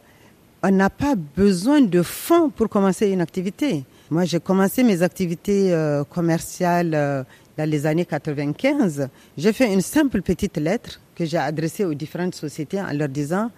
[0.68, 3.84] on n'a pas besoin de fonds pour commencer une activité.
[4.10, 7.22] Moi, j'ai commencé mes activités euh, commerciales euh,
[7.56, 9.08] dans les années 95.
[9.38, 13.52] J'ai fait une simple petite lettre que j'ai adressée aux différentes sociétés en leur disant,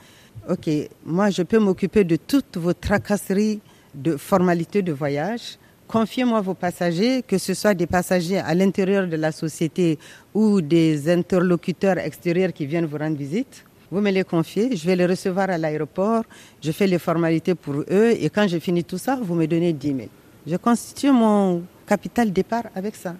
[0.50, 0.68] OK,
[1.06, 3.60] moi, je peux m'occuper de toutes vos tracasseries
[3.94, 5.56] de formalités de voyage.
[5.86, 9.98] Confiez-moi vos passagers, que ce soit des passagers à l'intérieur de la société
[10.34, 13.64] ou des interlocuteurs extérieurs qui viennent vous rendre visite.
[13.90, 16.22] Vous me les confiez, je vais les recevoir à l'aéroport,
[16.62, 19.72] je fais les formalités pour eux et quand j'ai fini tout ça, vous me donnez
[19.72, 19.98] 10 000.
[20.46, 23.14] Je constitue mon capital départ avec ça.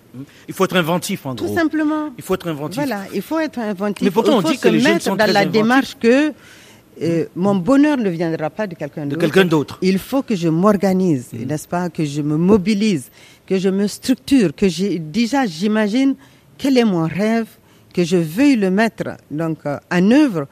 [0.47, 1.55] Il faut être inventif en Tout gros.
[1.55, 2.11] simplement.
[2.19, 2.77] Il faut être inventif.
[2.77, 4.05] Voilà, il faut être inventif.
[4.05, 5.63] Mais pourtant, on dit que les jeunes mettre sont dans très la inventifs.
[5.63, 6.33] démarche que
[7.01, 9.21] euh, mon bonheur ne viendra pas de quelqu'un De d'autre.
[9.23, 9.79] quelqu'un d'autre.
[9.83, 11.45] Il faut que je m'organise, Mm.
[11.47, 13.11] n'est-ce pas, que je me mobilise,
[13.47, 16.15] que je me structure, que j'ai déjà j'imagine
[16.59, 17.47] quel est mon rêve,
[17.95, 20.47] que je veuille le mettre donc euh, en œuvre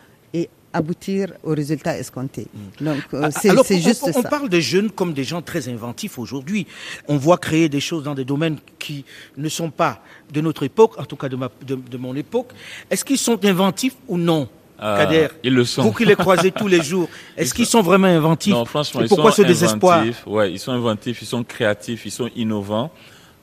[0.77, 2.47] aboutir au résultat escompté.
[2.81, 4.29] Donc euh, Ah, c'est on- juste on, on ça.
[4.29, 6.67] parle des jeunes comme des gens très inventifs aujourd'hui.
[7.09, 9.05] On voit créer des choses dans des domaines qui
[9.37, 10.01] ne sont pas
[10.33, 12.51] de notre époque, en tout cas de, ma, de, de mon époque.
[12.91, 15.83] Est-ce qu'ils sont inventifs ou non Ah, Kader, ils le sont.
[15.83, 19.05] Vous qui les croisez tous les jours, est-ce qu'ils sont vraiment inventifs Non, franchement, Et
[19.05, 20.05] ils pourquoi sont ce désespoir.
[20.27, 22.91] Ouais, ils sont inventifs, ils sont créatifs, ils sont innovants.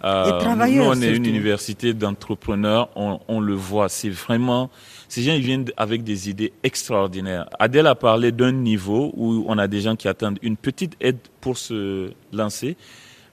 [0.03, 3.87] Euh, Nous, on est une université d'entrepreneurs, on, on le voit.
[3.87, 4.69] C'est vraiment,
[5.07, 7.49] ces gens, ils viennent avec des idées extraordinaires.
[7.57, 11.19] Adèle a parlé d'un niveau où on a des gens qui attendent une petite aide
[11.39, 12.75] pour se lancer.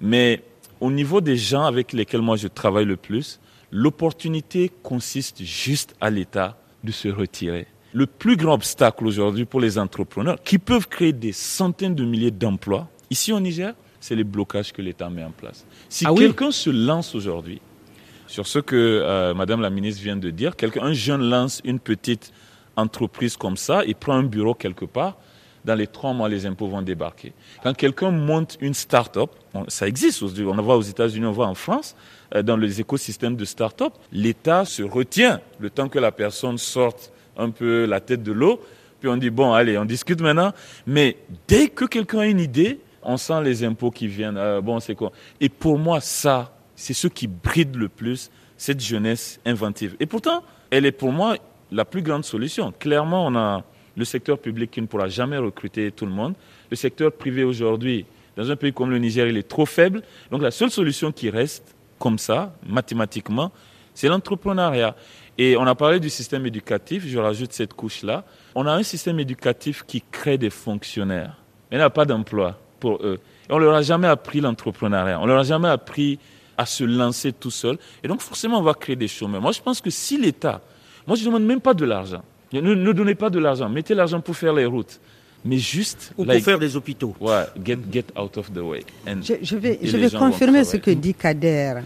[0.01, 0.43] Mais
[0.81, 3.41] au niveau des gens avec lesquels moi je travaille le plus,
[3.73, 7.67] l'opportunité consiste juste à l'État de se retirer.
[7.93, 12.31] Le plus grand obstacle aujourd'hui pour les entrepreneurs qui peuvent créer des centaines de milliers
[12.31, 15.65] d'emplois ici au Niger, c'est les blocages que l'État met en place.
[15.89, 17.61] Si Ah oui quelqu'un se lance aujourd'hui
[18.27, 21.81] sur ce que euh, Madame la ministre vient de dire, quelqu'un, un jeune lance une
[21.81, 22.33] petite
[22.77, 25.17] entreprise comme ça, il prend un bureau quelque part,
[25.65, 27.33] dans les trois mois, les impôts vont débarquer.
[27.63, 29.31] Quand quelqu'un monte une start-up,
[29.69, 31.95] ça existe, aujourd'hui, on le voit aux États-Unis, on le voit en France,
[32.35, 37.13] euh, dans les écosystèmes de start-up, l'État se retient le temps que la personne sorte
[37.37, 38.63] un peu la tête de l'eau,
[39.01, 40.53] puis on dit, bon, allez, on discute maintenant.
[40.87, 41.17] Mais
[41.49, 44.37] dès que quelqu'un a une idée, on sent les impôts qui viennent.
[44.37, 48.81] Euh, bon, c'est quoi Et pour moi, ça, c'est ce qui bride le plus cette
[48.81, 49.97] jeunesse inventive.
[50.01, 51.37] Et pourtant, elle est pour moi
[51.73, 52.73] la plus grande solution.
[52.79, 53.63] Clairement, on a
[53.97, 56.35] le secteur public qui ne pourra jamais recruter tout le monde.
[56.71, 60.03] Le secteur privé aujourd'hui, dans un pays comme le Niger, il est trop faible.
[60.31, 63.51] Donc la seule solution qui reste, comme ça, mathématiquement,
[63.93, 64.95] C'est l'entrepreneuriat.
[65.37, 68.25] Et on a parlé du système éducatif, je rajoute cette couche-là.
[68.55, 71.37] On a un système éducatif qui crée des fonctionnaires,
[71.71, 73.21] mais n'a pas d'emploi pour eux.
[73.49, 76.19] Et on leur a jamais appris l'entrepreneuriat, on leur a jamais appris
[76.57, 77.79] à se lancer tout seul.
[78.03, 79.41] Et donc forcément, on va créer des chômeurs.
[79.41, 80.61] Moi, je pense que si l'État,
[81.07, 83.95] moi je ne demande même pas de l'argent, ne, ne donnez pas de l'argent, mettez
[83.95, 84.99] l'argent pour faire les routes
[85.45, 87.15] mais juste ou pour faire des hôpitaux.
[87.21, 88.85] Ouais, get, get out of the way.
[89.07, 91.81] je, je, vais, je vais confirmer ce que dit Kader.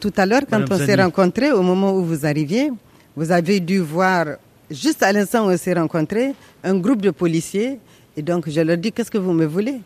[0.00, 2.70] Tout à l'heure, quand on s'est rencontrés, au moment où vous arriviez,
[3.16, 4.26] vous avez dû voir,
[4.70, 7.78] juste à l'instant où on s'est rencontrés, un groupe de policiers.
[8.16, 9.80] Et donc, je leur dis, qu'est-ce que vous me voulez?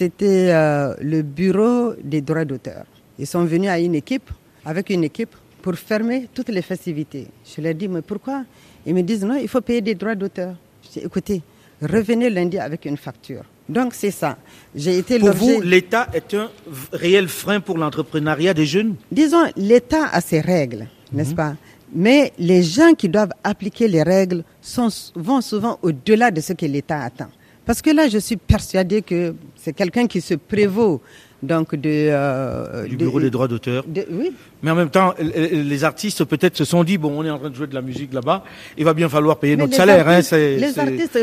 [0.00, 2.84] C'était euh, le bureau des droits d'auteur.
[3.18, 4.30] Ils sont venus à une équipe,
[4.64, 7.26] avec une équipe, pour fermer toutes les festivités.
[7.44, 8.44] Je leur dis, mais pourquoi?
[8.86, 10.54] Ils me disent, non, il faut payer des droits d'auteur.
[10.82, 11.42] Je dis, écoutez,
[11.82, 13.42] revenez lundi avec une facture.
[13.68, 14.38] Donc c'est ça.
[14.74, 16.48] J'ai été Pour vous, l'État est un
[16.94, 18.94] réel frein pour l'entrepreneuriat des jeunes?
[19.12, 21.36] Disons, l'État a ses règles, n'est-ce mhm.
[21.36, 21.56] pas?
[21.94, 26.64] Mais les gens qui doivent appliquer les règles sont, vont souvent au-delà de ce que
[26.64, 27.28] l'État attend.
[27.70, 31.00] Parce que là, je suis persuadé que c'est quelqu'un qui se prévaut
[31.40, 33.84] donc de euh, du bureau des droits d'auteur.
[34.10, 34.32] Oui.
[34.60, 37.48] Mais en même temps, les artistes peut-être se sont dit bon, on est en train
[37.48, 38.42] de jouer de la musique là-bas,
[38.76, 40.58] il va bien falloir payer notre salaire, hein, c'est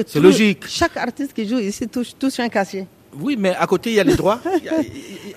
[0.08, 0.64] c'est logique.
[0.70, 2.88] Chaque artiste qui joue ici touche, touche un casier.
[3.20, 4.40] Oui, mais à côté, il y a les droits.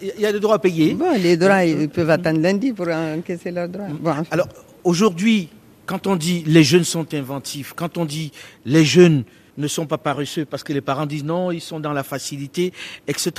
[0.01, 0.94] Il y, a, des droits à payer.
[0.99, 3.88] Bon, les droits, ils peuvent attendre lundi pour encaisser leurs droits.
[4.01, 4.46] Bon, Alors,
[4.85, 5.49] aujourd'hui,
[5.87, 8.31] quand on dit les jeunes sont inventifs, quand on dit
[8.64, 9.25] les jeunes
[9.58, 12.72] ne sont pas paresseux parce que les parents disent non, ils sont dans la facilité,
[13.06, 13.32] etc.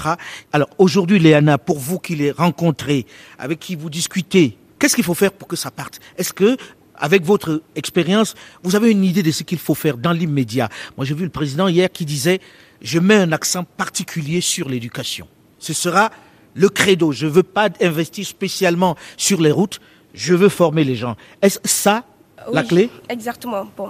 [0.52, 3.06] Alors aujourd'hui, Léana, pour vous qui les rencontrez,
[3.38, 6.00] avec qui vous discutez, qu'est-ce qu'il faut faire pour que ça parte?
[6.18, 6.58] Est-ce que
[6.96, 10.70] avec votre expérience, vous avez une idée de ce qu'il faut faire dans l'immédiat?
[10.98, 12.40] Moi, j'ai vu le président hier qui disait
[12.82, 15.28] je mets un accent particulier sur l'éducation.
[15.60, 16.12] Ce sera
[16.54, 17.12] le credo.
[17.12, 19.80] Je ne veux pas investir spécialement sur les routes.
[20.14, 21.16] Je veux former les gens.
[21.42, 22.04] Est-ce ça
[22.52, 22.90] la clé?
[23.10, 23.68] Exactement.
[23.78, 23.90] Bon,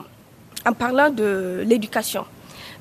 [0.65, 2.25] en parlant de l'éducation,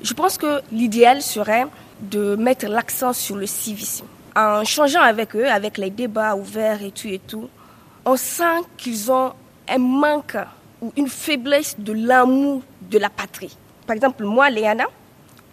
[0.01, 1.65] je pense que l'idéal serait
[2.01, 4.05] de mettre l'accent sur le civisme.
[4.35, 7.49] En changeant avec eux, avec les débats ouverts et tout et tout,
[8.05, 9.33] on sent qu'ils ont
[9.67, 10.37] un manque
[10.81, 13.55] ou une faiblesse de l'amour de la patrie.
[13.85, 14.85] Par exemple, moi, Léana,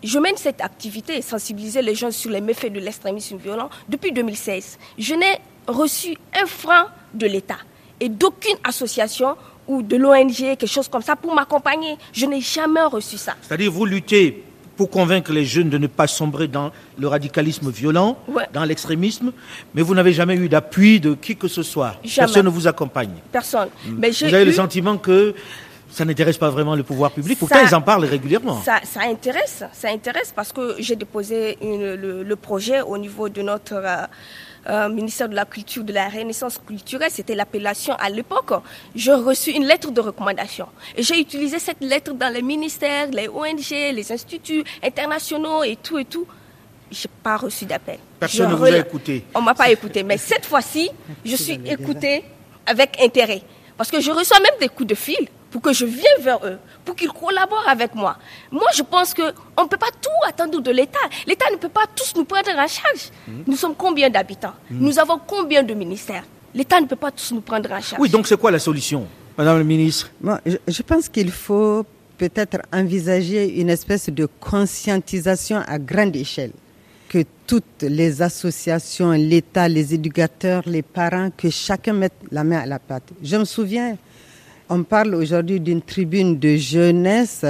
[0.02, 4.78] je mène cette activité sensibiliser les gens sur les méfaits de l'extrémisme violent depuis 2016.
[4.96, 7.58] Je n'ai reçu un franc de l'État
[8.00, 9.36] et d'aucune association
[9.68, 11.96] ou de l'ONG, quelque chose comme ça, pour m'accompagner.
[12.12, 13.34] Je n'ai jamais reçu ça.
[13.42, 14.42] C'est-à-dire, vous luttez
[14.78, 18.16] pour convaincre les jeunes de ne pas sombrer dans le radicalisme violent,
[18.52, 19.32] dans l'extrémisme,
[19.74, 21.96] mais vous n'avez jamais eu d'appui de qui que ce soit.
[22.16, 23.10] Personne ne vous accompagne.
[23.32, 23.68] Personne.
[23.84, 23.96] Hmm.
[23.98, 25.34] Mais vous avez le sentiment que
[25.90, 27.38] ça n'intéresse pas vraiment le pouvoir public.
[27.40, 28.62] Pourtant, ils en parlent régulièrement.
[28.62, 33.82] Ça, ça, intéresse, ça intéresse parce que j'ai déposé le, projet au niveau de notre
[34.68, 38.52] euh, ministère de la Culture, de la Renaissance culturelle, c'était l'appellation à l'époque,
[38.94, 40.66] j'ai reçu une lettre de recommandation.
[40.96, 45.98] Et j'ai utilisé cette lettre dans les ministères, les ONG, les instituts internationaux et tout
[45.98, 46.26] et tout.
[46.90, 47.98] Je n'ai pas reçu d'appel.
[48.20, 49.24] Personne ne vous a écouté.
[49.34, 50.02] On m'a pas écouté.
[50.02, 50.90] Mais cette fois-ci,
[51.24, 52.24] je suis écoutée
[52.66, 53.42] avec intérêt.
[53.76, 56.58] Parce que je reçois même des coups de fil pour que je vienne vers eux,
[56.84, 58.16] pour qu'ils collaborent avec moi.
[58.50, 60.98] Moi, je pense qu'on ne peut pas tout attendre de l'État.
[61.26, 63.10] L'État ne peut pas tous nous prendre en charge.
[63.26, 63.42] Hmm.
[63.46, 64.54] Nous sommes combien d'habitants?
[64.70, 64.78] Hmm.
[64.80, 66.24] Nous avons combien de ministères?
[66.54, 68.00] L'État ne peut pas tous nous prendre en charge.
[68.00, 69.06] Oui, donc c'est quoi la solution,
[69.36, 70.10] Madame la Ministre?
[70.20, 71.84] Moi, je pense qu'il faut
[72.16, 76.52] peut-être envisager une espèce de conscientisation à grande échelle
[77.08, 82.66] que toutes les associations, l'État, les éducateurs, les parents, que chacun mette la main à
[82.66, 83.04] la pâte.
[83.22, 83.96] Je me souviens,
[84.68, 87.44] on parle aujourd'hui d'une tribune de jeunesse.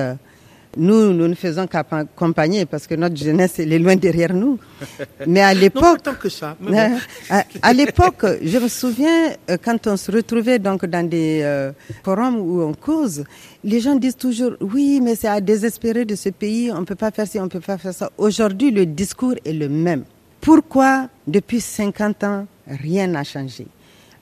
[0.77, 4.59] Nous, nous ne faisons qu'accompagner parce que notre jeunesse, elle est loin derrière nous.
[5.27, 6.57] Mais à l'époque, que ça.
[7.63, 11.73] à, l'époque, je me souviens euh, quand on se retrouvait donc dans des euh,
[12.05, 13.25] forums où on cause,
[13.65, 17.11] les gens disent toujours oui, mais c'est à désespérer de ce pays, on peut pas
[17.11, 18.11] faire ci, on peut pas faire ça.
[18.19, 20.05] Aujourd'hui, le discours est le même.
[20.41, 23.67] Pourquoi depuis 50 ans rien n'a changé?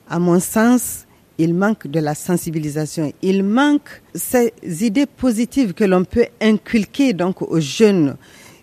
[0.09, 1.06] À mon sens,
[1.37, 4.51] il manque de la sensibilisation, il manque ces
[4.83, 8.17] idées positives que l'on peut inculquer donc aux jeunes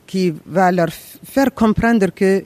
[0.06, 2.44] qui va leur faire comprendre que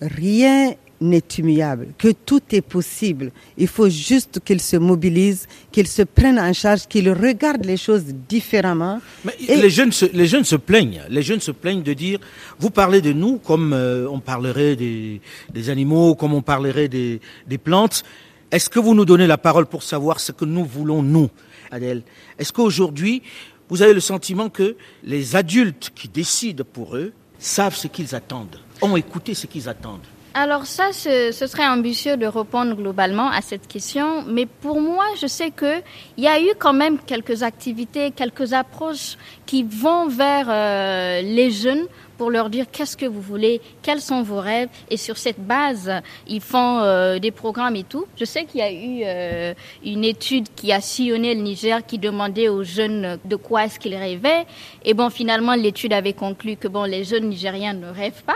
[0.00, 3.30] rien n'est humiliable, que tout est possible.
[3.56, 8.04] Il faut juste qu'ils se mobilisent, qu'ils se prennent en charge, qu'ils regardent les choses
[8.28, 9.00] différemment.
[9.24, 11.02] Mais les, jeunes se, les jeunes se plaignent.
[11.08, 12.18] Les jeunes se plaignent de dire,
[12.58, 15.20] vous parlez de nous comme euh, on parlerait des,
[15.52, 18.02] des, animaux, comme on parlerait des, des plantes.
[18.50, 21.28] Est-ce que vous nous donnez la parole pour savoir ce que nous voulons, nous,
[21.70, 22.02] Adèle?
[22.38, 23.22] Est-ce qu'aujourd'hui,
[23.68, 28.56] vous avez le sentiment que les adultes qui décident pour eux savent ce qu'ils attendent,
[28.80, 30.06] ont écouté ce qu'ils attendent?
[30.32, 35.26] Alors ça, ce, serait ambitieux de répondre globalement à cette question, mais pour moi, je
[35.26, 35.82] sais que
[36.16, 41.50] il y a eu quand même quelques activités, quelques approches qui vont vers euh, les
[41.50, 41.86] jeunes
[42.18, 45.90] pour leur dire qu'est-ce que vous voulez, quels sont vos rêves, et sur cette base,
[46.26, 48.04] ils font euh, des programmes et tout.
[48.18, 49.54] Je sais qu'il y a eu euh,
[49.84, 53.96] une étude qui a sillonné le Niger qui demandait aux jeunes de quoi est-ce qu'ils
[53.96, 54.44] rêvaient,
[54.84, 58.34] et bon, finalement, l'étude avait conclu que bon, les jeunes Nigériens ne rêvent pas.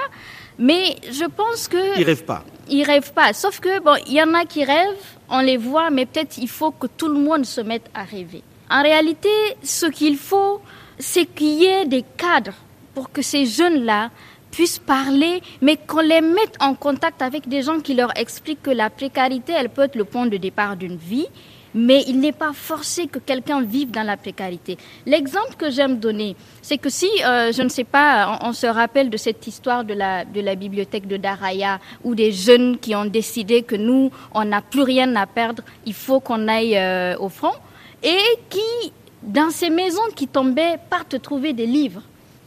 [0.59, 2.45] Mais je pense que ils rêvent pas.
[2.69, 3.33] Ils rêvent pas.
[3.33, 6.49] Sauf que bon, il y en a qui rêvent, on les voit, mais peut-être il
[6.49, 8.43] faut que tout le monde se mette à rêver.
[8.71, 9.31] En réalité,
[9.63, 10.61] ce qu'il faut,
[10.99, 12.55] c'est qu'il y ait des cadres
[12.95, 14.11] pour que ces jeunes-là
[14.51, 18.71] puissent parler, mais qu'on les mette en contact avec des gens qui leur expliquent que
[18.71, 21.27] la précarité, elle peut être le point de départ d'une vie,
[21.75, 24.77] mais il n'est pas forcé que quelqu'un vive dans la précarité.
[25.07, 29.09] L'exemple que j'aime donner, c'est que si, euh, je ne sais pas, on, se rappelle
[29.09, 33.07] de cette histoire de la, de la bibliothèque de Daraya, où des jeunes qui ont
[33.07, 37.31] décidé que nous, on n'a plus rien à perdre, il faut qu'on aille euh, au
[37.31, 37.55] front,
[38.03, 42.03] et qui, dans ces maisons qui tombaient, partent trouver des livres.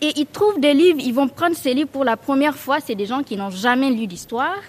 [0.06, 2.94] Et ils trouvent des livres, ils vont prendre ces livres pour la première fois, c'est
[2.94, 4.62] des gens qui n'ont jamais lu d'histoire.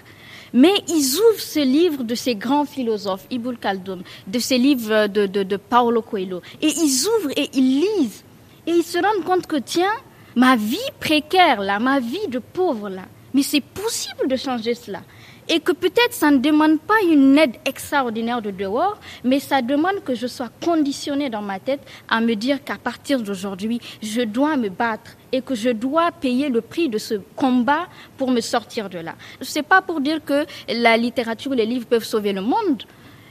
[0.51, 5.27] Mais ils ouvrent ce livre de ces grands philosophes, Ibn Khaldun, de ces livres de,
[5.27, 6.41] de, de Paulo Coelho.
[6.59, 8.23] Et ils ouvrent et ils lisent.
[8.65, 9.93] Et ils se rendent compte que, tiens,
[10.35, 13.03] ma vie précaire, là, ma vie de pauvre, là,
[13.35, 15.01] mais c'est possible de changer cela.
[15.49, 20.03] Et que peut-être ça ne demande pas une aide extraordinaire de dehors, mais ça demande
[20.03, 21.79] que je sois conditionné dans ma tête
[22.09, 26.49] à me dire qu'à partir d'aujourd'hui, je dois me battre et que je dois payer
[26.49, 29.15] le prix de ce combat pour me sortir de là.
[29.41, 32.83] C'est pas pour dire que la littérature, les livres peuvent sauver le monde,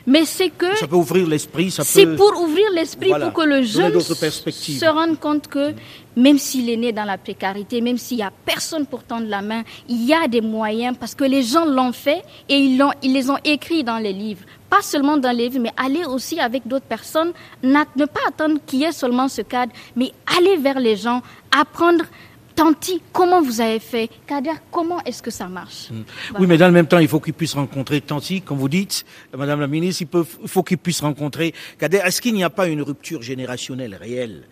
[0.07, 1.83] mais c'est que ça peut ouvrir l'esprit, peut.
[1.85, 5.75] C'est pour ouvrir l'esprit voilà, pour que le jeune se rende compte que
[6.17, 9.43] même s'il est né dans la précarité, même s'il y a personne pour tendre la
[9.43, 12.93] main, il y a des moyens parce que les gens l'ont fait et ils l'ont,
[13.03, 14.45] ils les ont écrits dans les livres.
[14.71, 18.81] Pas seulement dans les livres, mais aller aussi avec d'autres personnes, ne pas attendre qu'il
[18.81, 21.21] y ait seulement ce cadre, mais aller vers les gens,
[21.57, 22.05] apprendre
[22.57, 24.09] Tanti, comment vous avez fait?
[24.27, 25.91] Kader, comment est-ce que ça marche?
[25.91, 25.95] Mmh.
[26.31, 26.41] voilà.
[26.41, 29.05] Oui, mais dans le même temps, il faut qu'il puisse rencontrer Tanti, comme vous dites,
[29.37, 32.01] Madame la Ministre, il, peut, il faut qu'il puisse rencontrer Kader.
[32.03, 34.45] Est-ce qu'il n'y a pas une rupture générationnelle réelle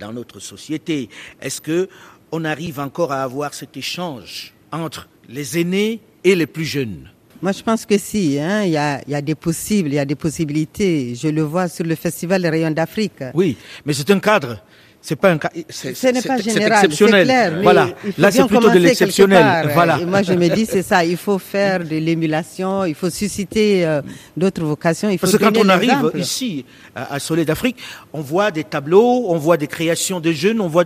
[0.00, 1.10] dans notre société?
[1.42, 1.90] Est-ce que
[2.32, 7.10] on arrive encore à avoir cet échange entre les aînés et les plus jeunes?
[7.42, 9.98] Moi, je pense que si, hein, il y, a, y a des possibles, il y
[9.98, 11.14] a des possibilités.
[11.14, 13.24] Je le vois sur le festival Rayon d'Afrique.
[13.34, 14.62] Oui, mais c'est un cadre
[15.04, 17.24] c'est pas un cas, c'est, ce n'est pas général, exceptionnel.
[17.26, 17.88] Clair, voilà.
[18.18, 19.68] Là, c'est plutôt de l'exceptionnel.
[19.74, 19.98] Voilà.
[20.00, 21.04] Et moi, je me dis, c'est ça.
[21.04, 22.84] Il faut faire de l'émulation.
[22.84, 24.00] Il faut susciter euh,
[24.36, 25.10] d'autres vocations.
[25.10, 27.76] Il faut Parce que quand on arrive ici à, à Soleil d'Afrique,
[28.12, 30.84] on voit des tableaux, on voit des créations de jeunes, on voit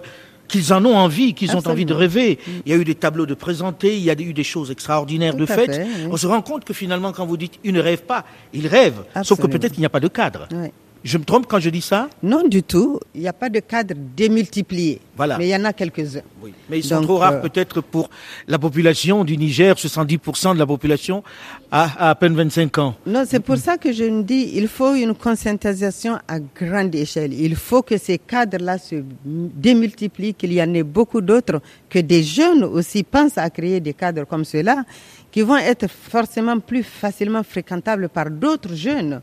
[0.49, 2.39] qu'ils en ont envie, qu'ils ont envie de rêver.
[2.65, 5.33] Il y a eu des tableaux de présentés, il y a eu des choses extraordinaires
[5.33, 6.09] Tout de fait, oui.
[6.11, 8.25] On se rend compte que finalement, quand vous dites ils ne rêvent pas,
[8.55, 9.05] ils rêvent.
[9.23, 10.49] Sauf que peut-être qu'il n'y a pas de cadre.
[10.53, 10.73] Ouais.
[11.07, 12.99] Je me trompe quand je dis ça Non, du tout.
[13.15, 15.01] Il n'y a pas de cadre démultiplié.
[15.17, 15.39] Voilà.
[15.39, 16.23] Mais il y en a quelques-uns.
[16.43, 16.53] Oui.
[16.69, 18.11] Mais ils sont Donc, trop rares euh, peut-être pour
[18.49, 21.23] la population du Niger, 70% de la population
[21.71, 22.97] a, a à peine 25 ans.
[23.07, 27.33] Non, c'est pour ça que je me dis, il faut une conscientisation à grande échelle.
[27.35, 32.25] Il faut que ces cadres-là se démultiplient, qu'il y en ait beaucoup d'autres, que des
[32.25, 34.83] jeunes aussi pensent à créer des cadres comme ceux-là,
[35.31, 39.21] qui vont être forcément plus facilement fréquentables par d'autres jeunes.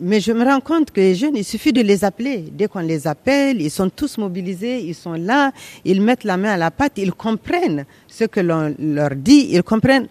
[0.00, 2.44] Mais je me rends compte que les jeunes, il suffit de les appeler.
[2.52, 5.50] Dès qu'on les appelle, ils sont tous mobilisés, ils sont là,
[5.84, 9.62] ils mettent la main à la pâte, ils comprennent ce que l'on leur dit, ils
[9.64, 10.06] comprennent,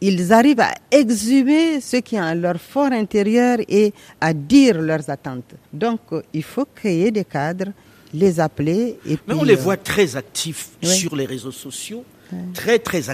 [0.00, 5.08] ils arrivent à exhumer ce qui est en leur fort intérieur et à dire leurs
[5.10, 5.54] attentes.
[5.72, 6.00] Donc,
[6.32, 7.72] il faut créer des cadres,
[8.14, 10.88] les appeler et Mais puis, on les euh, voit très actifs oui.
[10.88, 12.04] sur les réseaux sociaux,
[12.54, 13.08] très très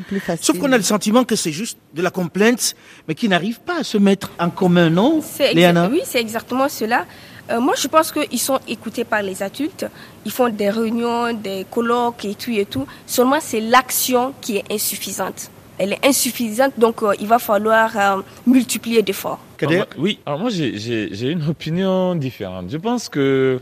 [0.00, 0.44] plus facile.
[0.44, 2.74] Sauf qu'on a le sentiment que c'est juste de la complainte,
[3.06, 5.20] mais qui n'arrive pas à se mettre en commun, non
[5.54, 5.88] Léana?
[5.90, 7.06] Oui, c'est exactement cela.
[7.50, 9.86] Euh, moi, je pense qu'ils sont écoutés par les adultes.
[10.24, 12.86] Ils font des réunions, des colloques et tout et tout.
[13.06, 15.50] Seulement, c'est l'action qui est insuffisante.
[15.76, 19.40] Elle est insuffisante, donc euh, il va falloir euh, multiplier d'efforts.
[19.60, 22.66] Moi- oui, alors moi j'ai une opinion différente.
[22.70, 23.60] Je pense que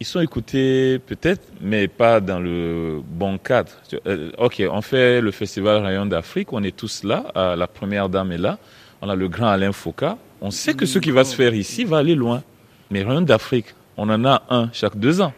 [0.00, 3.72] ils sont écoutés peut-être, mais pas dans le bon cadre.
[4.06, 8.08] Euh, ok, on fait le festival Rayon d'Afrique, on est tous là, euh, la première
[8.08, 8.58] dame est là,
[9.00, 10.18] on a le grand Alain Foucault.
[10.40, 12.42] On sait que ce qui va se faire ici va aller loin.
[12.90, 15.32] Mais Rayon d'Afrique, on en a un chaque deux ans.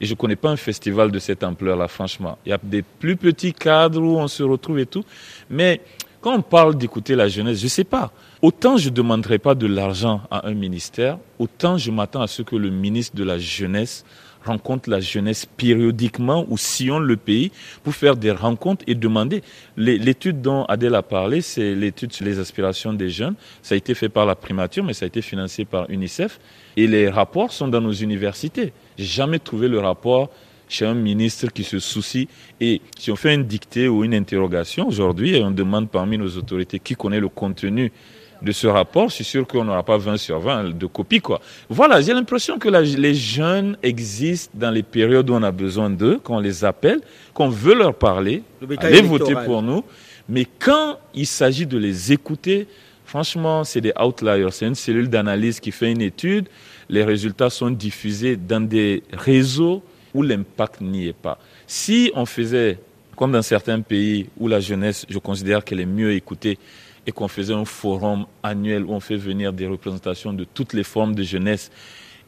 [0.00, 2.36] Et je connais pas un festival de cette ampleur-là, franchement.
[2.44, 5.04] Il y a des plus petits cadres où on se retrouve et tout.
[5.48, 5.80] Mais
[6.22, 8.12] quand on parle d'écouter la jeunesse, je sais pas.
[8.40, 12.56] Autant je demanderai pas de l'argent à un ministère, autant je m'attends à ce que
[12.56, 14.04] le ministre de la jeunesse
[14.44, 17.52] rencontre la jeunesse périodiquement ou sillonne le pays
[17.82, 19.42] pour faire des rencontres et demander.
[19.76, 23.34] L'étude dont Adèle a parlé, c'est l'étude sur les aspirations des jeunes.
[23.62, 26.40] Ça a été fait par la primature, mais ça a été financé par UNICEF.
[26.76, 28.72] Et les rapports sont dans nos universités.
[28.98, 30.30] J'ai jamais trouvé le rapport
[30.72, 32.28] chez un ministre qui se soucie.
[32.60, 36.36] Et si on fait une dictée ou une interrogation aujourd'hui et on demande parmi nos
[36.36, 37.92] autorités qui connaît le contenu
[38.40, 41.20] de ce rapport, je suis sûr qu'on n'aura pas 20 sur 20 de copies.
[41.20, 41.40] Quoi.
[41.68, 46.18] Voilà, j'ai l'impression que les jeunes existent dans les périodes où on a besoin d'eux,
[46.18, 47.00] qu'on les appelle,
[47.34, 48.42] qu'on veut leur parler,
[48.78, 49.84] aller voter pour nous.
[50.28, 52.66] Mais quand il s'agit de les écouter,
[53.04, 54.48] franchement, c'est des outliers.
[54.50, 56.48] C'est une cellule d'analyse qui fait une étude.
[56.88, 59.82] Les résultats sont diffusés dans des réseaux
[60.14, 61.38] où l'impact n'y est pas.
[61.66, 62.78] Si on faisait,
[63.16, 66.58] comme dans certains pays où la jeunesse, je considère qu'elle est mieux écoutée,
[67.06, 70.84] et qu'on faisait un forum annuel où on fait venir des représentations de toutes les
[70.84, 71.70] formes de jeunesse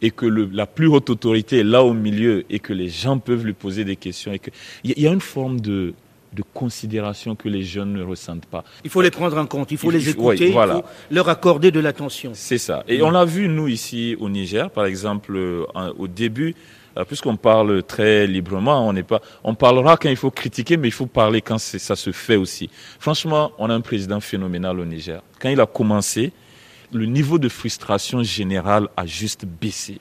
[0.03, 3.18] et que le, la plus haute autorité est là au milieu et que les gens
[3.18, 4.41] peuvent lui poser des questions et
[4.82, 5.95] il y a une forme de,
[6.32, 8.64] de considération que les jeunes ne ressentent pas.
[8.82, 11.80] Il faut les prendre en compte, il faut les écouter, il faut leur accorder de
[11.80, 12.32] l'attention.
[12.35, 12.82] C'est ça.
[12.89, 15.64] Et on l'a vu, nous, ici au Niger, par exemple, euh,
[15.97, 16.55] au début,
[17.09, 20.92] puisqu'on parle très librement, on n'est pas, on parlera quand il faut critiquer, mais il
[20.92, 22.70] faut parler quand ça se fait aussi.
[23.01, 25.20] Franchement, on a un président phénoménal au Niger.
[25.40, 26.32] Quand il a commencé,
[26.92, 29.99] le niveau de frustration générale a juste baissé.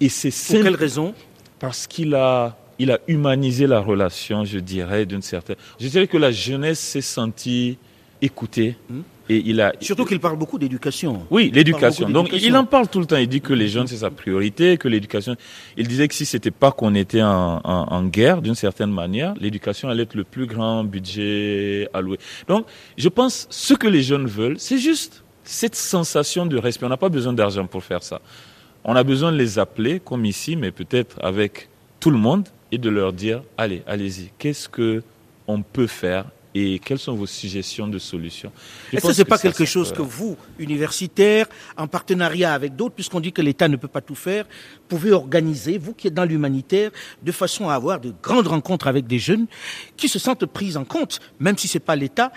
[0.00, 1.14] Et c'est Pour quelle raison?
[1.58, 5.56] Parce qu'il a, il a humanisé la relation, je dirais, d'une certaine.
[5.78, 7.78] Je dirais que la jeunesse s'est sentie
[8.20, 8.76] écoutée.
[8.90, 9.02] Hmm.
[9.28, 11.26] Et il a surtout qu'il parle beaucoup d'éducation.
[11.30, 12.08] Oui, l'éducation.
[12.08, 13.16] Donc il en parle tout le temps.
[13.16, 15.36] Il dit que les jeunes c'est sa priorité, que l'éducation.
[15.76, 19.34] Il disait que si c'était pas qu'on était en, en, en guerre d'une certaine manière,
[19.40, 22.18] l'éducation allait être le plus grand budget alloué.
[22.46, 22.66] Donc
[22.96, 26.86] je pense ce que les jeunes veulent, c'est juste cette sensation de respect.
[26.86, 28.20] On n'a pas besoin d'argent pour faire ça.
[28.84, 31.68] On a besoin de les appeler comme ici, mais peut-être avec
[31.98, 34.30] tout le monde et de leur dire allez, allez-y.
[34.38, 35.02] Qu'est-ce que
[35.48, 36.26] on peut faire
[36.58, 38.50] et quelles sont vos suggestions de solutions
[38.90, 41.46] Est-ce que ce n'est pas quelque chose que vous, universitaires,
[41.76, 44.46] en partenariat avec d'autres, puisqu'on dit que l'État ne peut pas tout faire,
[44.88, 46.92] pouvez organiser, vous qui êtes dans l'humanitaire,
[47.22, 49.46] de façon à avoir de grandes rencontres avec des jeunes
[49.98, 52.32] qui se sentent pris en compte, même si ce n'est pas l'État,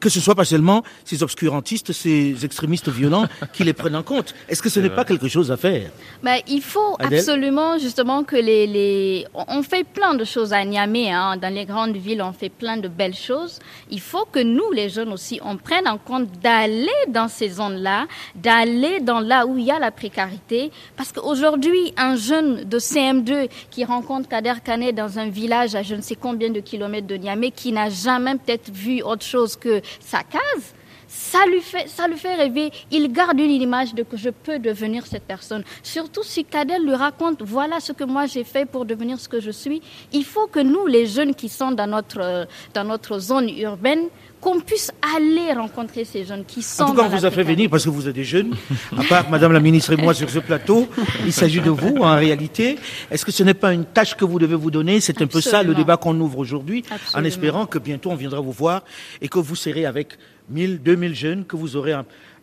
[0.00, 4.34] que ce soit pas seulement ces obscurantistes, ces extrémistes violents qui les prennent en compte.
[4.48, 5.90] Est-ce que ce n'est pas quelque chose à faire?
[6.22, 9.26] Ben, Il faut absolument justement que les, les...
[9.34, 11.36] On fait plein de choses à Niamey, hein.
[11.36, 13.58] dans les grandes villes, on fait plein de belles choses.
[13.90, 18.06] Il faut que nous, les jeunes aussi, on prenne en compte d'aller dans ces zones-là,
[18.34, 20.70] d'aller dans là où il y a la précarité.
[20.96, 25.94] Parce qu'aujourd'hui, un jeune de CM2 qui rencontre Kader Kane dans un village à je
[25.94, 29.81] ne sais combien de kilomètres de Niamey, qui n'a jamais peut-être vu autre chose que
[30.00, 30.74] sa case,
[31.12, 32.70] ça lui fait, ça lui fait rêver.
[32.90, 35.62] Il garde une image de que je peux devenir cette personne.
[35.82, 39.40] Surtout si Kadel lui raconte, voilà ce que moi j'ai fait pour devenir ce que
[39.40, 39.82] je suis.
[40.12, 44.08] Il faut que nous, les jeunes qui sont dans notre, dans notre zone urbaine,
[44.42, 46.82] qu'on puisse aller rencontrer ces jeunes qui sont.
[46.82, 48.56] En tout cas, on vous a fait venir parce que vous êtes des jeunes.
[48.98, 50.88] À part Madame la ministre et moi sur ce plateau,
[51.24, 52.76] il s'agit de vous en réalité.
[53.08, 55.00] Est-ce que ce n'est pas une tâche que vous devez vous donner?
[55.00, 56.84] C'est un peu ça le débat qu'on ouvre aujourd'hui,
[57.14, 58.82] en espérant que bientôt on viendra vous voir
[59.20, 60.18] et que vous serez avec
[60.50, 61.94] 1000, 2000 jeunes que vous aurez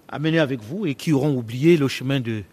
[0.07, 2.43] amenés avec vous et qui auront oublié le chemin de,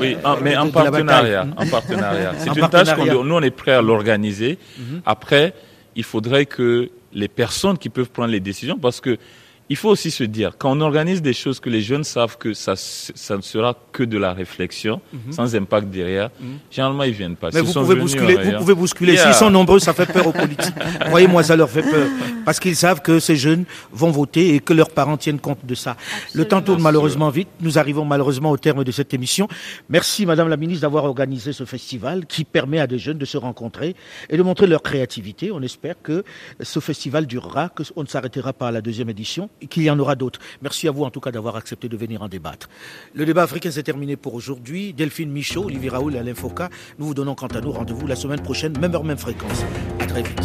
[0.00, 2.32] oui, mais en partenariat, en partenariat.
[2.38, 4.58] C'est une tâche qu'on nous on est prêt à l'organiser.
[4.78, 5.02] Mhm.
[5.04, 5.52] Après,
[5.94, 9.18] il faudrait que les personnes qui peuvent prendre les décisions parce que
[9.68, 12.54] il faut aussi se dire, quand on organise des choses que les jeunes savent que
[12.54, 15.32] ça, ça ne sera que de la réflexion, mhm.
[15.32, 16.58] sans impact derrière, mhm.
[16.70, 17.50] généralement ils viennent pas.
[17.52, 19.16] Mais vous, pouvez bousculer, vous pouvez bousculer.
[19.16, 20.74] S'ils sont nombreux, ça fait peur aux politiques.
[21.10, 22.06] Voyez-moi, ça leur fait peur.
[22.44, 25.74] Parce qu'ils savent que ces jeunes vont voter et que leurs parents tiennent compte de
[25.74, 25.96] ça.
[26.32, 27.48] Le temps tourne malheureusement vite.
[27.60, 29.48] Nous arrivons malheureusement au terme de cette émission.
[29.88, 33.36] Merci Madame la Ministre d'avoir organisé ce festival qui permet à des jeunes de se
[33.36, 33.96] rencontrer
[34.30, 35.50] et de montrer leur créativité.
[35.50, 36.22] On espère que
[36.60, 40.14] ce festival durera, qu'on ne s'arrêtera pas à la deuxième édition qu'il y en aura
[40.14, 40.40] d'autres.
[40.62, 42.68] Merci à vous en tout cas d'avoir accepté de venir en débattre.
[43.14, 44.92] Le débat africain s'est terminé pour aujourd'hui.
[44.92, 46.64] Delphine Michaud, Olivier Raoul et Alain Foucault,
[46.98, 49.64] nous vous donnons quant à nous rendez-vous la semaine prochaine, même heure, même fréquence.
[50.00, 50.40] À très vite.